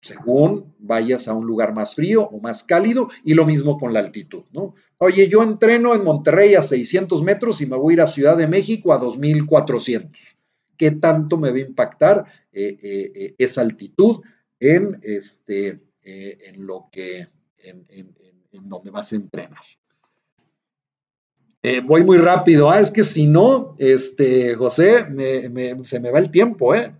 según 0.00 0.74
vayas 0.80 1.28
a 1.28 1.34
un 1.34 1.46
lugar 1.46 1.72
más 1.72 1.94
frío 1.94 2.24
o 2.24 2.40
más 2.40 2.64
cálido 2.64 3.10
y 3.22 3.34
lo 3.34 3.46
mismo 3.46 3.78
con 3.78 3.92
la 3.92 4.00
altitud, 4.00 4.42
¿no? 4.50 4.74
Oye, 4.98 5.28
yo 5.28 5.44
entreno 5.44 5.94
en 5.94 6.02
Monterrey 6.02 6.56
a 6.56 6.64
600 6.64 7.22
metros 7.22 7.60
y 7.60 7.66
me 7.66 7.76
voy 7.76 7.92
a 7.92 7.94
ir 7.94 8.00
a 8.00 8.08
Ciudad 8.08 8.36
de 8.36 8.48
México 8.48 8.92
a 8.92 8.98
2400. 8.98 10.36
¿Qué 10.76 10.90
tanto 10.90 11.38
me 11.38 11.52
va 11.52 11.58
a 11.58 11.60
impactar 11.60 12.24
eh, 12.52 12.76
eh, 12.82 13.12
eh, 13.14 13.34
esa 13.38 13.60
altitud 13.60 14.22
en, 14.58 14.98
este, 15.04 15.78
en 16.02 16.66
lo 16.66 16.88
que 16.90 17.28
donde 18.52 18.90
vas 18.90 19.12
a 19.12 19.16
entrenar. 19.16 19.62
Eh, 21.62 21.80
voy 21.80 22.02
muy 22.02 22.16
rápido. 22.18 22.70
Ah, 22.70 22.80
es 22.80 22.90
que 22.90 23.04
si 23.04 23.26
no, 23.26 23.76
este, 23.78 24.54
José, 24.56 25.06
se 25.84 26.00
me 26.00 26.10
va 26.10 26.18
el 26.18 26.30
tiempo. 26.30 26.74
¿eh? 26.74 26.92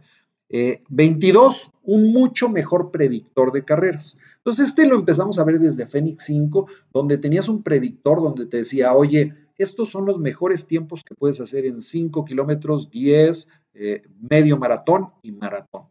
22, 0.88 1.56
eh, 1.56 1.70
un 1.84 2.12
mucho 2.12 2.48
mejor 2.48 2.90
predictor 2.90 3.52
de 3.52 3.64
carreras. 3.64 4.20
Entonces, 4.36 4.68
este 4.68 4.86
lo 4.86 4.96
empezamos 4.96 5.38
a 5.38 5.44
ver 5.44 5.58
desde 5.58 5.86
Fénix 5.86 6.24
5, 6.24 6.66
donde 6.92 7.18
tenías 7.18 7.48
un 7.48 7.62
predictor 7.62 8.22
donde 8.22 8.46
te 8.46 8.58
decía, 8.58 8.94
oye, 8.94 9.34
estos 9.56 9.90
son 9.90 10.04
los 10.06 10.18
mejores 10.18 10.66
tiempos 10.66 11.04
que 11.04 11.14
puedes 11.14 11.40
hacer 11.40 11.64
en 11.64 11.80
5 11.80 12.24
kilómetros, 12.24 12.90
10, 12.90 13.52
eh, 13.74 14.02
medio 14.28 14.56
maratón 14.56 15.08
y 15.22 15.32
maratón. 15.32 15.84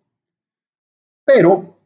Pero 1.26 1.78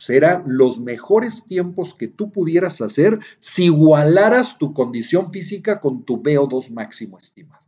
serán 0.00 0.44
los 0.46 0.80
mejores 0.80 1.44
tiempos 1.44 1.92
que 1.92 2.08
tú 2.08 2.32
pudieras 2.32 2.80
hacer 2.80 3.18
si 3.38 3.66
igualaras 3.66 4.56
tu 4.56 4.72
condición 4.72 5.30
física 5.30 5.78
con 5.78 6.06
tu 6.06 6.22
VO2 6.22 6.70
máximo 6.70 7.18
estimado. 7.18 7.62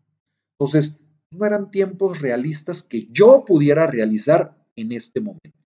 Entonces, 0.58 0.96
no 1.30 1.44
eran 1.44 1.70
tiempos 1.70 2.22
realistas 2.22 2.82
que 2.82 3.06
yo 3.12 3.44
pudiera 3.46 3.86
realizar 3.86 4.56
en 4.76 4.92
este 4.92 5.20
momento, 5.20 5.58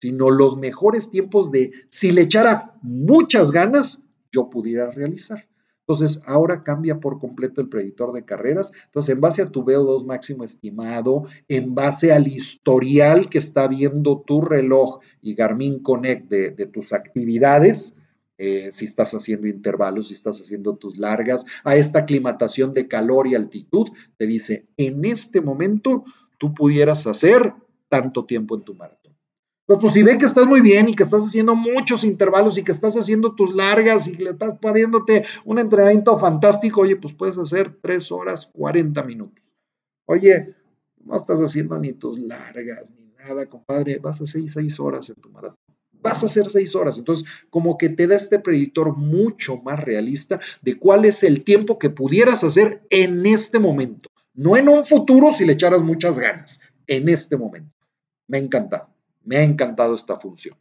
sino 0.00 0.30
los 0.30 0.56
mejores 0.56 1.10
tiempos 1.10 1.50
de 1.50 1.72
si 1.88 2.12
le 2.12 2.22
echara 2.22 2.78
muchas 2.82 3.50
ganas, 3.50 4.04
yo 4.30 4.48
pudiera 4.48 4.92
realizar. 4.92 5.48
Entonces, 5.92 6.22
ahora 6.26 6.62
cambia 6.62 6.98
por 7.00 7.18
completo 7.18 7.60
el 7.60 7.68
predictor 7.68 8.12
de 8.12 8.24
carreras. 8.24 8.72
Entonces, 8.86 9.14
en 9.14 9.20
base 9.20 9.42
a 9.42 9.50
tu 9.50 9.64
VO2 9.64 10.06
máximo 10.06 10.44
estimado, 10.44 11.24
en 11.48 11.74
base 11.74 12.12
al 12.12 12.26
historial 12.28 13.28
que 13.28 13.38
está 13.38 13.66
viendo 13.68 14.22
tu 14.26 14.40
reloj 14.40 15.00
y 15.20 15.34
Garmin 15.34 15.80
Connect 15.80 16.28
de, 16.28 16.66
tus 16.66 16.92
actividades, 16.92 17.98
eh, 18.38 18.68
si 18.70 18.86
estás 18.86 19.12
haciendo 19.12 19.46
intervalos, 19.46 20.08
si 20.08 20.14
estás 20.14 20.40
haciendo 20.40 20.76
tus 20.76 20.96
largas, 20.96 21.44
a 21.64 21.76
esta 21.76 22.00
aclimatación 22.00 22.72
de 22.74 22.88
calor 22.88 23.26
y 23.26 23.34
altitud, 23.34 23.88
te 24.16 24.26
dice, 24.26 24.66
en 24.76 25.04
este 25.04 25.40
momento 25.40 26.04
tú 26.38 26.54
pudieras 26.54 27.06
hacer 27.06 27.52
tanto 27.88 28.24
tiempo 28.24 28.56
en 28.56 28.62
tu 28.62 28.74
maratón. 28.74 29.01
Pues, 29.72 29.80
pues, 29.80 29.94
si 29.94 30.02
ve 30.02 30.18
que 30.18 30.26
estás 30.26 30.46
muy 30.46 30.60
bien 30.60 30.90
y 30.90 30.94
que 30.94 31.02
estás 31.02 31.24
haciendo 31.24 31.54
muchos 31.54 32.04
intervalos 32.04 32.58
y 32.58 32.62
que 32.62 32.72
estás 32.72 32.94
haciendo 32.94 33.34
tus 33.34 33.54
largas 33.54 34.06
y 34.06 34.16
le 34.16 34.30
estás 34.30 34.58
poniéndote 34.58 35.24
un 35.46 35.58
entrenamiento 35.58 36.18
fantástico, 36.18 36.82
oye, 36.82 36.96
pues 36.96 37.14
puedes 37.14 37.38
hacer 37.38 37.78
3 37.80 38.12
horas 38.12 38.50
40 38.52 39.02
minutos. 39.04 39.54
Oye, 40.04 40.54
no 41.02 41.16
estás 41.16 41.40
haciendo 41.40 41.78
ni 41.78 41.94
tus 41.94 42.18
largas 42.18 42.90
ni 42.90 43.06
nada, 43.16 43.46
compadre, 43.46 43.98
vas 43.98 44.20
a 44.20 44.24
hacer 44.24 44.42
6 44.46 44.78
horas 44.78 45.08
en 45.08 45.14
tu 45.14 45.30
maratón. 45.30 45.56
Vas 45.90 46.22
a 46.22 46.26
hacer 46.26 46.50
6 46.50 46.76
horas. 46.76 46.98
Entonces, 46.98 47.26
como 47.48 47.78
que 47.78 47.88
te 47.88 48.06
da 48.06 48.14
este 48.14 48.40
predictor 48.40 48.94
mucho 48.94 49.56
más 49.62 49.80
realista 49.80 50.38
de 50.60 50.78
cuál 50.78 51.06
es 51.06 51.22
el 51.22 51.44
tiempo 51.44 51.78
que 51.78 51.88
pudieras 51.88 52.44
hacer 52.44 52.82
en 52.90 53.24
este 53.24 53.58
momento. 53.58 54.10
No 54.34 54.58
en 54.58 54.68
un 54.68 54.84
futuro 54.84 55.32
si 55.32 55.46
le 55.46 55.54
echaras 55.54 55.82
muchas 55.82 56.18
ganas, 56.18 56.60
en 56.86 57.08
este 57.08 57.38
momento. 57.38 57.72
Me 58.28 58.36
ha 58.36 58.40
encantado. 58.40 58.91
Me 59.24 59.36
ha 59.36 59.42
encantado 59.42 59.94
esta 59.94 60.16
función. 60.16 60.56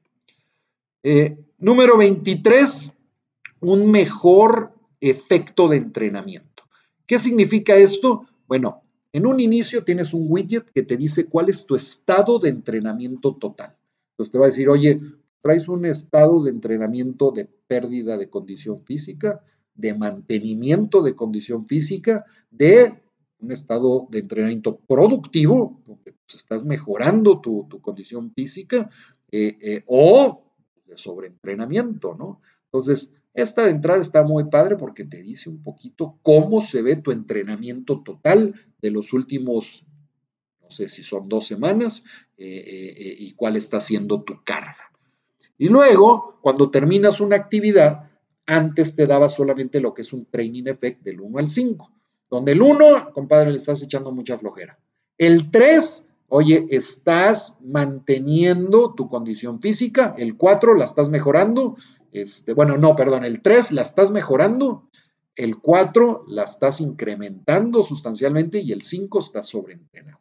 Eh, 1.03 1.37
número 1.57 1.97
23, 1.97 3.01
un 3.61 3.89
mejor 3.89 4.73
efecto 4.99 5.67
de 5.67 5.77
entrenamiento. 5.77 6.63
¿Qué 7.05 7.19
significa 7.19 7.75
esto? 7.75 8.27
Bueno, 8.47 8.81
en 9.13 9.25
un 9.25 9.39
inicio 9.39 9.83
tienes 9.83 10.13
un 10.13 10.27
widget 10.29 10.71
que 10.71 10.83
te 10.83 10.95
dice 10.95 11.25
cuál 11.25 11.49
es 11.49 11.65
tu 11.65 11.75
estado 11.75 12.39
de 12.39 12.49
entrenamiento 12.49 13.35
total. 13.35 13.75
Entonces 14.11 14.31
te 14.31 14.37
va 14.37 14.45
a 14.45 14.49
decir, 14.49 14.69
oye, 14.69 15.01
traes 15.41 15.67
un 15.67 15.85
estado 15.85 16.43
de 16.43 16.51
entrenamiento 16.51 17.31
de 17.31 17.45
pérdida 17.45 18.17
de 18.17 18.29
condición 18.29 18.83
física, 18.85 19.43
de 19.73 19.93
mantenimiento 19.93 21.01
de 21.01 21.15
condición 21.15 21.65
física, 21.65 22.25
de 22.49 23.00
un 23.41 23.51
estado 23.51 24.07
de 24.09 24.19
entrenamiento 24.19 24.77
productivo, 24.77 25.81
donde 25.85 26.13
pues, 26.13 26.35
estás 26.35 26.65
mejorando 26.65 27.41
tu, 27.41 27.67
condición 27.81 28.31
física, 28.33 28.89
eh, 29.31 29.57
eh, 29.61 29.83
o 29.87 30.43
de 30.85 30.97
sobreentrenamiento, 30.97 32.15
¿no? 32.15 32.41
Entonces, 32.65 33.13
esta 33.33 33.63
de 33.63 33.71
entrada 33.71 34.01
está 34.01 34.23
muy 34.23 34.45
padre 34.45 34.75
porque 34.75 35.05
te 35.05 35.21
dice 35.21 35.49
un 35.49 35.63
poquito 35.63 36.17
cómo 36.21 36.61
se 36.61 36.81
ve 36.81 36.97
tu 36.97 37.11
entrenamiento 37.11 38.01
total 38.01 38.55
de 38.81 38.91
los 38.91 39.13
últimos, 39.13 39.85
no 40.61 40.69
sé 40.69 40.89
si 40.89 41.03
son 41.03 41.29
dos 41.29 41.47
semanas, 41.47 42.05
eh, 42.37 43.15
y 43.19 43.33
cuál 43.33 43.55
está 43.55 43.79
siendo 43.79 44.23
tu 44.23 44.43
carga. 44.43 44.91
Y 45.57 45.69
luego, 45.69 46.39
cuando 46.41 46.71
terminas 46.71 47.21
una 47.21 47.35
actividad, 47.35 48.09
antes 48.45 48.95
te 48.95 49.07
daba 49.07 49.29
solamente 49.29 49.79
lo 49.79 49.93
que 49.93 50.01
es 50.01 50.11
un 50.11 50.25
training 50.25 50.65
effect 50.65 51.03
del 51.03 51.21
1 51.21 51.37
al 51.37 51.49
5. 51.49 51.91
Donde 52.31 52.53
el 52.53 52.63
1, 52.63 53.11
compadre, 53.13 53.51
le 53.51 53.57
estás 53.57 53.83
echando 53.83 54.11
mucha 54.11 54.39
flojera. 54.39 54.79
El 55.17 55.51
3, 55.51 56.11
Oye, 56.33 56.65
estás 56.69 57.57
manteniendo 57.61 58.93
tu 58.93 59.09
condición 59.09 59.59
física, 59.59 60.15
el 60.17 60.37
4 60.37 60.75
la 60.75 60.85
estás 60.85 61.09
mejorando, 61.09 61.75
este, 62.13 62.53
bueno, 62.53 62.77
no, 62.77 62.95
perdón, 62.95 63.25
el 63.25 63.41
3 63.41 63.73
la 63.73 63.81
estás 63.81 64.11
mejorando, 64.11 64.87
el 65.35 65.57
4 65.57 66.23
la 66.29 66.43
estás 66.43 66.79
incrementando 66.79 67.83
sustancialmente 67.83 68.61
y 68.61 68.71
el 68.71 68.83
5 68.83 69.19
está 69.19 69.43
sobreentrenado. 69.43 70.19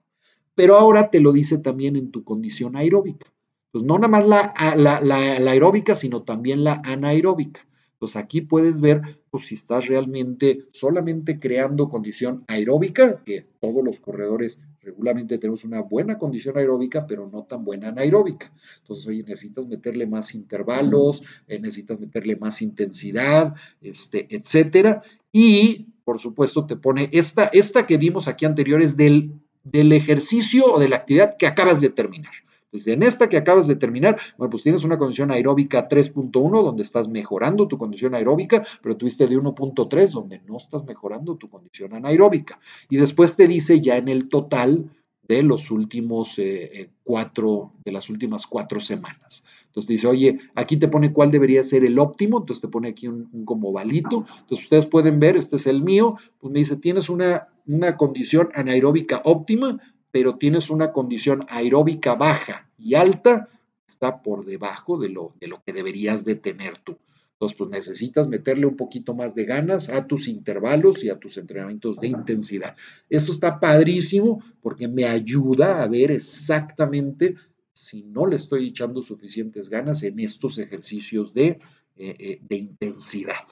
Pero 0.57 0.77
ahora 0.77 1.11
te 1.11 1.20
lo 1.20 1.31
dice 1.31 1.59
también 1.59 1.94
en 1.94 2.11
tu 2.11 2.25
condición 2.25 2.75
aeróbica. 2.75 3.33
Pues 3.70 3.85
no 3.85 3.96
nada 3.96 4.09
más 4.09 4.27
la, 4.27 4.53
la 4.77 5.51
aeróbica, 5.53 5.94
sino 5.94 6.25
también 6.25 6.64
la 6.64 6.83
anaeróbica. 6.85 7.64
Entonces 8.01 8.17
aquí 8.17 8.41
puedes 8.41 8.81
ver 8.81 9.03
pues, 9.31 9.49
si 9.49 9.57
estás 9.57 9.87
realmente 9.87 10.65
solamente 10.73 11.39
creando 11.39 11.91
condición 11.91 12.45
aeróbica, 12.49 13.23
que 13.27 13.45
todos 13.61 13.85
los 13.85 14.01
corredores 14.01 14.59
regularmente 14.81 15.37
tenemos 15.37 15.65
una 15.65 15.83
buena 15.83 16.17
condición 16.17 16.57
aeróbica, 16.57 17.07
pero 17.07 17.29
no 17.31 17.43
tan 17.43 17.63
buena 17.63 17.89
anaeróbica. 17.89 18.51
Entonces, 18.79 19.07
oye, 19.07 19.23
necesitas 19.23 19.67
meterle 19.67 20.07
más 20.07 20.35
intervalos, 20.35 21.23
eh, 21.47 21.59
necesitas 21.59 22.01
meterle 22.01 22.37
más 22.37 22.63
intensidad, 22.63 23.55
este, 23.83 24.35
etcétera. 24.35 25.03
Y, 25.31 25.89
por 26.03 26.21
supuesto, 26.21 26.65
te 26.65 26.77
pone 26.77 27.11
esta, 27.13 27.51
esta 27.53 27.87
que 27.87 27.99
vimos 27.99 28.29
aquí 28.29 28.47
anterior 28.47 28.81
es 28.81 28.97
del, 28.97 29.35
del 29.63 29.93
ejercicio 29.93 30.73
o 30.73 30.81
de 30.81 30.89
la 30.89 30.97
actividad 30.97 31.37
que 31.37 31.47
acabas 31.47 31.83
de 31.83 31.91
terminar. 31.91 32.33
Entonces, 32.73 32.95
en 32.95 33.03
esta 33.03 33.29
que 33.29 33.37
acabas 33.37 33.67
de 33.67 33.75
terminar, 33.75 34.19
bueno, 34.39 34.51
pues 34.51 34.63
tienes 34.63 34.85
una 34.85 34.97
condición 34.97 35.33
aeróbica 35.33 35.89
3.1 35.89 36.63
donde 36.63 36.85
estás 36.85 37.09
mejorando 37.09 37.67
tu 37.67 37.77
condición 37.77 38.15
aeróbica, 38.15 38.63
pero 38.81 38.97
tuviste 38.97 39.27
de 39.27 39.37
1.3 39.37 40.13
donde 40.13 40.41
no 40.47 40.57
estás 40.57 40.85
mejorando 40.85 41.37
tu 41.37 41.51
condición 41.51 41.95
anaeróbica. 41.95 42.61
Y 42.89 42.97
después 42.97 43.35
te 43.35 43.49
dice 43.49 43.81
ya 43.81 43.97
en 43.97 44.09
el 44.09 44.29
total 44.29 44.89
de 45.27 45.43
los 45.45 45.71
últimos 45.71 46.39
eh, 46.39 46.71
eh, 46.73 46.91
cuatro, 47.05 47.73
de 47.85 47.93
las 47.93 48.09
últimas 48.09 48.47
cuatro 48.47 48.81
semanas. 48.81 49.47
Entonces 49.67 49.87
te 49.87 49.93
dice, 49.93 50.07
oye, 50.09 50.41
aquí 50.57 50.77
te 50.77 50.89
pone 50.89 51.13
cuál 51.13 51.31
debería 51.31 51.63
ser 51.63 51.85
el 51.85 52.01
óptimo, 52.01 52.39
entonces 52.39 52.63
te 52.63 52.69
pone 52.69 52.89
aquí 52.89 53.07
un, 53.07 53.45
como 53.45 53.71
balito. 53.71 54.25
Entonces 54.41 54.65
ustedes 54.65 54.87
pueden 54.87 55.21
ver, 55.21 55.37
este 55.37 55.57
es 55.57 55.69
el 55.69 55.83
mío, 55.83 56.17
pues 56.39 56.53
me 56.53 56.59
dice, 56.59 56.77
tienes 56.77 57.09
una, 57.09 57.47
una 57.67 57.97
condición 57.97 58.49
anaeróbica 58.55 59.23
óptima, 59.25 59.79
pero 60.11 60.37
tienes 60.37 60.70
una 60.70 60.92
condición 60.92 61.46
aeróbica 61.49 62.14
baja 62.14 62.68
y 62.79 62.94
alta, 62.94 63.49
está 63.87 64.23
por 64.23 64.44
debajo 64.44 64.99
de 64.99 65.09
lo, 65.09 65.35
de 65.40 65.49
lo 65.49 65.62
que 65.62 65.73
deberías 65.73 66.25
de 66.25 66.37
tener 66.37 66.79
tú. 66.79 66.99
Entonces, 67.40 67.57
pues 67.57 67.70
necesitas 67.70 68.29
meterle 68.29 68.66
un 68.66 68.77
poquito 68.77 69.14
más 69.14 69.35
de 69.35 69.46
ganas 69.46 69.88
a 69.88 70.07
tus 70.07 70.29
intervalos 70.29 71.03
y 71.03 71.09
a 71.09 71.18
tus 71.18 71.38
entrenamientos 71.38 71.99
de 71.99 72.09
intensidad. 72.09 72.77
Eso 73.09 73.33
está 73.33 73.59
padrísimo 73.59 74.44
porque 74.61 74.88
me 74.88 75.07
ayuda 75.07 75.83
a 75.83 75.88
ver 75.88 76.11
exactamente 76.11 77.37
si 77.73 78.03
no 78.03 78.27
le 78.27 78.37
estoy 78.37 78.68
echando 78.68 79.03
suficientes 79.03 79.70
ganas 79.70 80.03
en 80.03 80.20
estos 80.20 80.59
ejercicios 80.59 81.33
de, 81.33 81.59
eh, 81.96 82.16
eh, 82.18 82.38
de 82.42 82.57
intensidad. 82.57 83.46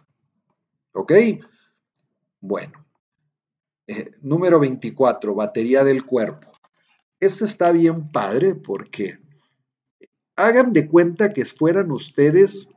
¿Ok? 0.93 1.13
Bueno, 2.41 2.85
eh, 3.91 4.11
número 4.21 4.61
24, 4.61 5.35
batería 5.35 5.83
del 5.83 6.05
cuerpo. 6.05 6.53
Este 7.21 7.47
está 7.47 7.73
bien 7.73 8.13
padre 8.13 8.55
porque 8.55 9.19
hagan 10.37 10.75
de 10.75 10.87
cuenta 10.87 11.33
que 11.33 11.47
fueran 11.47 11.91
ustedes, 11.91 12.75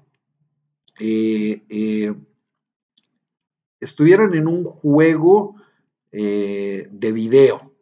eh, 1.01 1.63
eh, 1.67 2.13
estuvieran 3.81 4.33
en 4.35 4.47
un 4.47 4.63
juego 4.63 5.55
de 6.13 7.11
video. 7.13 7.73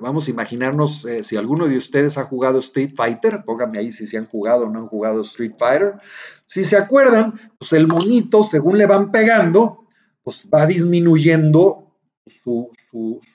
Vamos 0.00 0.26
a 0.26 0.30
imaginarnos 0.30 1.06
si 1.22 1.36
alguno 1.36 1.66
de 1.66 1.76
ustedes 1.76 2.16
ha 2.16 2.24
jugado 2.24 2.60
Street 2.60 2.92
Fighter, 2.94 3.44
pónganme 3.44 3.78
ahí 3.80 3.90
si 3.90 4.06
se 4.06 4.18
han 4.18 4.26
jugado 4.26 4.66
o 4.66 4.70
no 4.70 4.78
han 4.80 4.86
jugado 4.86 5.22
Street 5.22 5.54
Fighter. 5.58 5.94
Si 6.46 6.62
se 6.62 6.76
acuerdan, 6.76 7.40
pues 7.58 7.72
el 7.72 7.88
monito, 7.88 8.44
según 8.44 8.78
le 8.78 8.86
van 8.86 9.10
pegando, 9.10 9.88
pues 10.22 10.48
va 10.52 10.66
disminuyendo 10.66 11.91
su, 12.26 12.70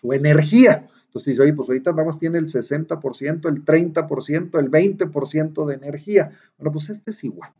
energía. 0.03 0.87
Entonces 1.07 1.31
dice, 1.31 1.41
oye, 1.41 1.53
pues 1.53 1.69
ahorita 1.69 1.91
nada 1.91 2.05
más 2.05 2.19
tiene 2.19 2.37
el 2.37 2.45
60%, 2.45 3.49
el 3.49 3.65
30%, 3.65 4.59
el 4.59 4.71
20% 4.71 5.65
de 5.65 5.73
energía. 5.73 6.31
Bueno, 6.57 6.71
pues 6.71 6.89
este 6.89 7.11
es 7.11 7.23
igual. 7.23 7.51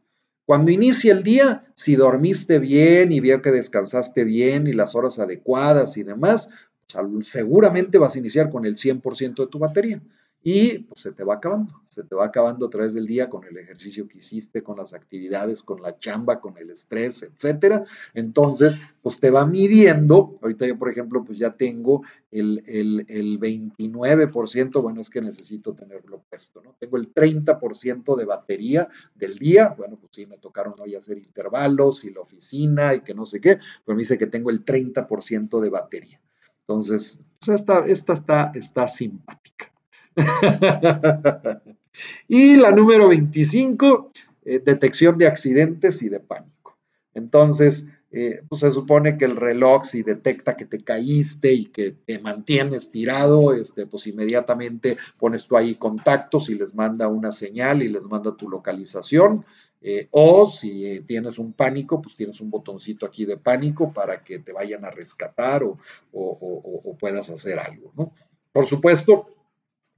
Cuando 0.46 0.72
inicia 0.72 1.14
el 1.14 1.24
día, 1.24 1.66
si 1.74 1.96
dormiste 1.96 2.60
bien 2.60 3.12
y 3.12 3.20
vio 3.20 3.42
que 3.42 3.52
descansaste 3.52 4.24
bien 4.24 4.68
y 4.68 4.74
las 4.74 4.96
horas 4.96 5.20
adecuadas 5.20 5.98
y 5.98 6.04
demás, 6.04 6.54
pues, 6.92 7.28
seguramente 7.28 7.98
vas 7.98 8.16
a 8.16 8.20
iniciar 8.20 8.50
con 8.50 8.66
el 8.66 8.76
100% 8.76 9.36
de 9.36 9.48
tu 9.48 9.60
batería 9.60 10.02
y 10.50 10.78
pues 10.78 11.02
se 11.02 11.12
te 11.12 11.26
va 11.26 11.34
acabando, 11.34 11.82
se 11.90 12.06
te 12.06 12.16
va 12.16 12.24
acabando 12.24 12.68
a 12.68 12.70
través 12.70 12.94
del 12.94 13.06
día 13.06 13.28
con 13.28 13.44
el 13.44 13.58
ejercicio 13.58 14.08
que 14.08 14.20
hiciste, 14.20 14.64
con 14.64 14.78
las 14.78 14.94
actividades, 14.94 15.62
con 15.62 15.82
la 15.82 16.00
chamba, 16.00 16.40
con 16.40 16.58
el 16.58 16.70
estrés, 16.70 17.22
etcétera. 17.24 17.84
Entonces, 18.14 18.78
pues 19.02 19.20
te 19.20 19.30
va 19.30 19.46
midiendo. 19.46 20.36
Ahorita 20.42 20.66
yo, 20.66 20.80
por 20.80 20.90
ejemplo, 20.90 21.22
pues 21.26 21.38
ya 21.38 21.58
tengo 21.58 22.04
el, 22.32 22.64
el 22.66 23.38
29%, 23.42 24.82
bueno, 24.82 25.02
es 25.02 25.10
que 25.10 25.20
necesito 25.20 25.74
tenerlo 25.74 26.24
puesto, 26.30 26.62
¿no? 26.62 26.78
Tengo 26.80 26.96
el 26.96 27.14
30% 27.14 28.16
de 28.16 28.24
batería 28.24 28.88
del 29.16 29.38
día, 29.38 29.76
bueno, 29.78 29.98
pues 30.00 30.14
sí, 30.16 30.28
me 30.28 30.38
tocaron 30.38 30.76
hoy 30.80 30.96
hacer 30.96 31.18
intervalos 31.18 32.06
y 32.06 32.12
la 32.12 32.22
oficina 32.22 32.94
y 32.94 33.02
que 33.02 33.14
no 33.14 33.26
sé 33.26 33.42
qué, 33.42 33.60
pero 33.86 33.98
me 33.98 34.04
dice 34.04 34.18
que 34.18 34.28
tengo 34.28 34.50
el 34.50 34.64
30% 34.64 35.60
de 35.60 35.70
batería. 35.70 36.22
Entonces, 36.62 37.26
pues 37.38 37.60
esta, 37.60 37.86
esta 37.86 38.14
está, 38.14 38.52
está 38.56 38.88
simpática. 38.88 39.74
y 42.28 42.58
la 42.58 42.72
número 42.72 43.08
25, 43.08 44.10
eh, 44.46 44.62
detección 44.64 45.18
de 45.18 45.28
accidentes 45.28 46.02
y 46.02 46.10
de 46.10 46.20
pánico. 46.20 46.78
Entonces, 47.14 47.90
eh, 48.12 48.42
pues 48.48 48.62
se 48.62 48.72
supone 48.72 49.18
que 49.18 49.26
el 49.26 49.36
reloj 49.36 49.84
si 49.84 50.02
detecta 50.02 50.56
que 50.56 50.66
te 50.66 50.84
caíste 50.84 51.54
y 51.54 51.66
que 51.66 51.92
te 51.92 52.20
mantienes 52.20 52.90
tirado, 52.90 53.54
este, 53.54 53.86
pues 53.86 54.08
inmediatamente 54.08 54.98
pones 55.20 55.46
tú 55.46 55.58
ahí 55.58 55.76
contactos 55.76 56.50
y 56.50 56.56
les 56.56 56.74
manda 56.74 57.08
una 57.08 57.32
señal 57.32 57.84
y 57.84 57.90
les 57.90 58.04
manda 58.04 58.36
tu 58.36 58.50
localización. 58.50 59.46
Eh, 59.82 60.08
o 60.10 60.48
si 60.48 61.02
tienes 61.02 61.38
un 61.38 61.54
pánico, 61.54 62.02
pues 62.02 62.16
tienes 62.16 62.42
un 62.42 62.50
botoncito 62.50 63.06
aquí 63.06 63.26
de 63.26 63.38
pánico 63.38 63.94
para 63.94 64.24
que 64.24 64.40
te 64.40 64.52
vayan 64.52 64.84
a 64.86 64.90
rescatar 64.90 65.64
o, 65.64 65.78
o 66.12 66.98
puedas 67.00 67.30
hacer 67.30 67.60
algo, 67.60 67.94
¿no? 67.96 68.12
Por 68.52 68.66
supuesto, 68.66 69.37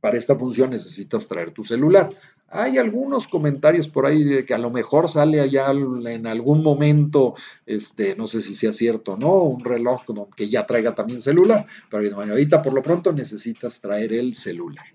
para 0.01 0.17
esta 0.17 0.35
función 0.35 0.69
necesitas 0.71 1.27
traer 1.27 1.51
tu 1.51 1.63
celular. 1.63 2.09
Hay 2.47 2.77
algunos 2.77 3.27
comentarios 3.27 3.87
por 3.87 4.05
ahí 4.05 4.23
de 4.23 4.45
que 4.45 4.53
a 4.53 4.57
lo 4.57 4.69
mejor 4.71 5.09
sale 5.09 5.39
allá 5.39 5.69
en 5.71 6.25
algún 6.25 6.63
momento, 6.63 7.35
este, 7.65 8.15
no 8.15 8.25
sé 8.25 8.41
si 8.41 8.55
sea 8.55 8.73
cierto 8.73 9.13
o 9.13 9.17
no, 9.17 9.35
un 9.43 9.63
reloj 9.63 10.01
que 10.35 10.49
ya 10.49 10.65
traiga 10.65 10.95
también 10.95 11.21
celular, 11.21 11.67
pero 11.91 12.19
ahorita 12.19 12.61
por 12.61 12.73
lo 12.73 12.81
pronto 12.81 13.11
necesitas 13.11 13.81
traer 13.81 14.13
el 14.13 14.35
celular. 14.35 14.85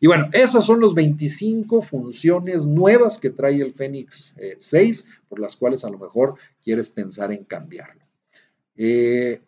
Y 0.00 0.06
bueno, 0.06 0.28
esas 0.32 0.64
son 0.64 0.80
los 0.80 0.94
25 0.94 1.80
funciones 1.82 2.66
nuevas 2.66 3.18
que 3.18 3.30
trae 3.30 3.60
el 3.60 3.74
Fenix 3.74 4.34
6, 4.58 5.00
eh, 5.00 5.12
por 5.28 5.38
las 5.38 5.56
cuales 5.56 5.84
a 5.84 5.90
lo 5.90 5.98
mejor 5.98 6.34
quieres 6.62 6.90
pensar 6.90 7.32
en 7.32 7.44
cambiarlo. 7.44 8.02
Eh, 8.76 9.40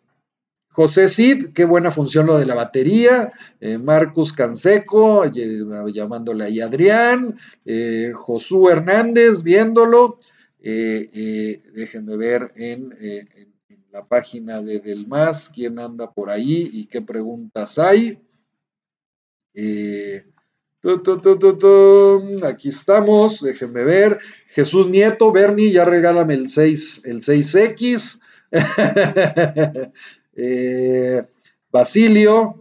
José 0.77 1.09
Cid, 1.09 1.53
qué 1.55 1.65
buena 1.65 1.89
función 1.89 2.27
lo 2.27 2.37
de 2.37 2.45
la 2.45 2.53
batería. 2.53 3.33
Eh, 3.59 3.79
Marcus 3.79 4.31
Canseco, 4.31 5.25
llamándole 5.25 6.45
ahí 6.45 6.61
Adrián. 6.61 7.39
Eh, 7.65 8.11
Josué 8.13 8.73
Hernández, 8.73 9.41
viéndolo. 9.41 10.19
Eh, 10.61 11.63
déjenme 11.73 12.15
ver 12.15 12.53
en, 12.55 12.93
la 13.91 14.05
página 14.05 14.61
de 14.61 14.79
Del 14.79 15.07
Más 15.07 15.49
quién 15.49 15.79
anda 15.79 16.11
por 16.11 16.29
ahí 16.29 16.69
y 16.71 16.85
qué 16.85 17.01
preguntas 17.01 17.79
hay. 17.79 18.19
aquí 22.43 22.69
estamos, 22.69 23.41
déjenme 23.41 23.83
ver. 23.83 24.19
Jesús 24.49 24.87
Nieto, 24.87 25.31
Bernie, 25.31 25.71
ya 25.71 25.85
regálame 25.85 26.35
el 26.35 26.49
6, 26.49 27.05
el 27.05 27.21
6X. 27.21 28.21
Eh, 30.37 31.25
Basilio 31.71 32.55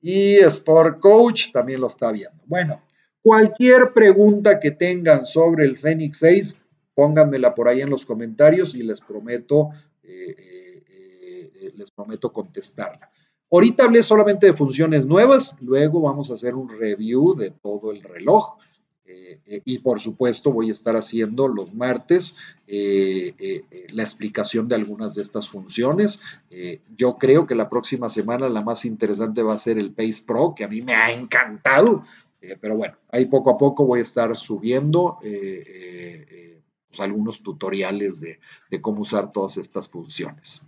y 0.00 0.36
Sport 0.36 1.00
Coach 1.00 1.52
también 1.52 1.80
lo 1.80 1.88
está 1.88 2.12
viendo. 2.12 2.42
Bueno, 2.46 2.80
cualquier 3.20 3.92
pregunta 3.92 4.60
que 4.60 4.70
tengan 4.70 5.24
sobre 5.26 5.64
el 5.64 5.76
Fenix 5.76 6.18
6, 6.18 6.62
pónganmela 6.94 7.54
por 7.54 7.68
ahí 7.68 7.80
en 7.80 7.90
los 7.90 8.06
comentarios 8.06 8.74
y 8.76 8.84
les 8.84 9.00
prometo, 9.00 9.70
eh, 10.04 10.82
eh, 10.88 11.72
les 11.74 11.90
prometo 11.90 12.32
contestarla. 12.32 13.10
Ahorita 13.50 13.84
hablé 13.84 14.02
solamente 14.02 14.46
de 14.46 14.52
funciones 14.52 15.04
nuevas, 15.04 15.60
luego 15.60 16.00
vamos 16.00 16.30
a 16.30 16.34
hacer 16.34 16.54
un 16.54 16.68
review 16.68 17.34
de 17.34 17.50
todo 17.50 17.90
el 17.92 18.02
reloj 18.02 18.56
eh, 19.08 19.62
y 19.64 19.78
por 19.78 20.00
supuesto 20.00 20.52
voy 20.52 20.68
a 20.68 20.72
estar 20.72 20.96
haciendo 20.96 21.48
los 21.48 21.74
martes 21.74 22.38
eh, 22.66 23.34
eh, 23.38 23.86
la 23.90 24.02
explicación 24.02 24.66
de 24.68 24.74
algunas 24.74 25.14
de 25.14 25.22
estas 25.22 25.48
funciones. 25.48 26.20
yo 26.96 27.16
creo 27.18 27.46
que 27.46 27.54
la 27.54 27.68
próxima 27.68 28.08
semana 28.08 28.48
la 28.48 28.62
más 28.62 28.84
interesante 28.84 29.42
va 29.42 29.54
a 29.54 29.58
ser 29.58 29.78
el 29.78 29.92
Pace 29.92 30.22
Pro, 30.26 30.54
que 30.56 30.64
a 30.64 30.68
mí 30.68 30.82
me 30.82 30.94
ha 30.94 31.12
encantado. 31.12 32.04
Eh, 32.40 32.56
pero 32.60 32.76
bueno, 32.76 32.96
ahí 33.10 33.26
poco 33.26 33.50
a 33.50 33.56
poco 33.56 33.84
voy 33.86 34.00
a 34.00 34.02
estar 34.02 34.36
subiendo 34.36 35.18
eh, 35.22 36.60
pues 36.88 37.00
algunos 37.00 37.42
tutoriales 37.42 38.20
de 38.20 38.80
cómo 38.80 39.02
usar 39.02 39.32
todas 39.32 39.56
estas 39.56 39.88
funciones. 39.88 40.66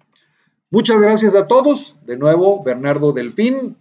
Muchas 0.70 1.00
gracias 1.00 1.34
a 1.34 1.46
todos. 1.46 1.96
De 2.04 2.16
nuevo, 2.16 2.62
Bernardo 2.62 3.12
Delfín, 3.12 3.76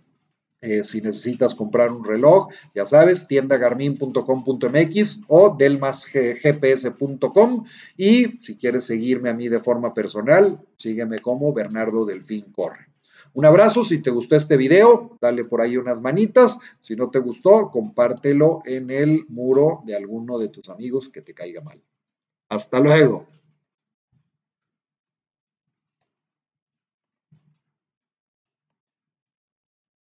eh, 0.62 0.84
si 0.84 1.02
necesitas 1.02 1.54
comprar 1.54 1.92
un 1.92 2.04
reloj, 2.04 2.48
ya 2.74 2.86
sabes, 2.86 3.28
tiendagarmin.com.mx 3.28 5.22
o 5.28 5.56
delmasgps.com. 5.58 7.66
Y 7.96 8.42
si 8.42 8.58
quieres 8.58 8.86
seguirme 8.86 9.30
a 9.30 9.34
mí 9.34 9.50
de 9.50 9.60
forma 9.60 9.94
personal, 9.94 10.60
sígueme 10.78 11.20
como 11.20 11.54
Bernardo 11.54 12.06
Delfín 12.06 12.52
Corre. 12.52 12.88
Un 13.34 13.46
abrazo, 13.46 13.84
si 13.84 14.02
te 14.02 14.10
gustó 14.10 14.36
este 14.36 14.58
video, 14.58 15.16
dale 15.22 15.46
por 15.46 15.62
ahí 15.62 15.78
unas 15.78 16.02
manitas. 16.02 16.60
Si 16.80 16.96
no 16.96 17.12
te 17.12 17.20
gustó, 17.20 17.70
compártelo 17.70 18.64
en 18.66 18.90
el 18.90 19.26
muro 19.28 19.84
de 19.86 19.96
alguno 19.96 20.40
de 20.40 20.50
tus 20.50 20.70
amigos 20.70 21.10
que 21.10 21.22
te 21.22 21.36
caiga 21.36 21.62
mal. 21.62 21.80
Hasta 22.50 22.80
luego. 22.80 23.28